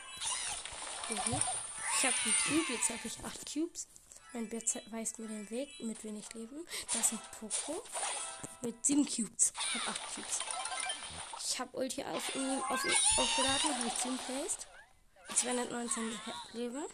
Ich 1.10 2.04
habe 2.04 2.16
einen 2.26 2.36
Cube, 2.44 2.74
jetzt 2.74 2.90
habe 2.90 3.00
ich 3.06 3.24
acht 3.24 3.54
Cubes. 3.54 3.88
Mein 4.34 4.50
Bär 4.50 4.62
weist 4.92 5.20
mir 5.20 5.28
den 5.28 5.50
Weg 5.50 5.80
mit 5.80 6.04
wenig 6.04 6.32
Leben. 6.34 6.68
Das 6.88 6.98
ist 6.98 7.14
ein 7.14 7.22
Poco 7.40 7.84
mit 8.62 8.86
sieben 8.86 9.06
Cubes. 9.06 9.54
Ich 9.60 9.82
habe 9.82 9.92
acht 9.92 10.16
Cubes. 10.16 10.40
Ich 11.58 11.62
habe 11.62 11.76
Ulti 11.76 12.04
auf 12.04 12.36
ihn, 12.36 12.62
auf 12.70 12.86
aufgeladen, 13.18 13.76
habe 13.76 13.88
ich 13.88 13.96
10 13.96 14.16
placed. 14.16 14.68
219 15.34 16.20
Leben. 16.54 16.86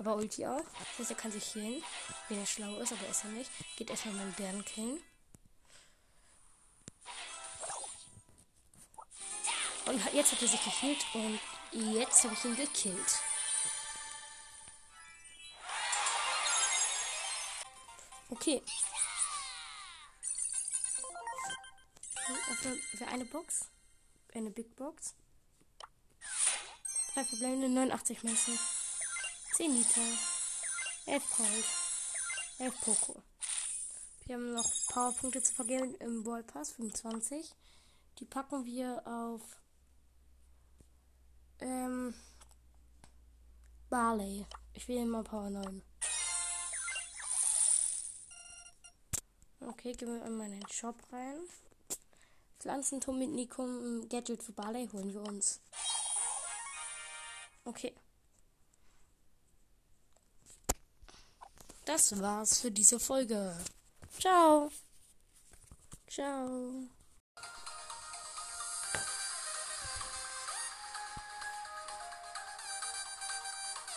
Aber 0.00 0.16
Ulti 0.16 0.44
auch. 0.44 0.58
Das 0.58 0.98
heißt, 0.98 1.10
er 1.12 1.16
kann 1.16 1.30
sich 1.30 1.54
healen. 1.54 1.84
Wenn 2.28 2.40
er 2.40 2.46
schlau 2.46 2.78
ist, 2.80 2.92
aber 2.92 3.06
ist 3.06 3.22
er 3.22 3.30
nicht. 3.30 3.48
Geht 3.76 3.90
erstmal 3.90 4.16
meinen 4.16 4.32
Bären 4.32 4.64
killen. 4.64 5.00
Und 9.84 10.14
jetzt 10.14 10.32
hat 10.32 10.42
er 10.42 10.48
sich 10.48 10.64
gekillt 10.64 11.06
und 11.14 11.38
jetzt 11.70 12.24
habe 12.24 12.34
ich 12.34 12.44
ihn 12.44 12.56
gekillt. 12.56 13.20
Okay. 18.30 18.60
Öffnen 22.50 22.82
wir 22.94 23.06
eine 23.06 23.24
Box. 23.26 23.70
Eine 24.36 24.50
Big 24.50 24.76
Box. 24.76 25.14
Drei 27.14 27.24
verbleibende 27.24 27.70
89 27.70 28.22
Münzen. 28.22 28.58
10 29.54 29.74
Liter. 29.74 30.02
11 31.06 31.30
Cold. 31.30 31.64
11 32.58 32.80
Poco. 32.82 33.22
Wir 34.26 34.34
haben 34.34 34.52
noch 34.52 34.70
Powerpunkte 34.88 35.42
zu 35.42 35.54
vergeben 35.54 35.94
im 36.00 36.22
Ball 36.22 36.42
Pass 36.42 36.72
25. 36.72 37.50
Die 38.18 38.26
packen 38.26 38.66
wir 38.66 39.06
auf 39.06 39.40
ähm, 41.60 42.12
Barley. 43.88 44.44
Ich 44.74 44.86
will 44.86 44.98
immer 44.98 45.24
Power 45.24 45.48
9. 45.48 45.82
Okay, 49.60 49.92
gehen 49.94 50.08
wir 50.12 50.26
in 50.26 50.36
meinen 50.36 50.68
Shop 50.68 50.96
rein. 51.10 51.38
Pflanzenturm 52.66 53.20
mit 53.20 53.30
Nikum 53.30 54.08
Gadget 54.08 54.42
für 54.42 54.50
Barley 54.50 54.88
holen 54.92 55.14
wir 55.14 55.22
uns. 55.22 55.60
Okay. 57.64 57.94
Das 61.84 62.20
war's 62.20 62.58
für 62.58 62.72
diese 62.72 62.98
Folge. 62.98 63.56
Ciao. 64.18 64.72
Ciao. 66.08 66.88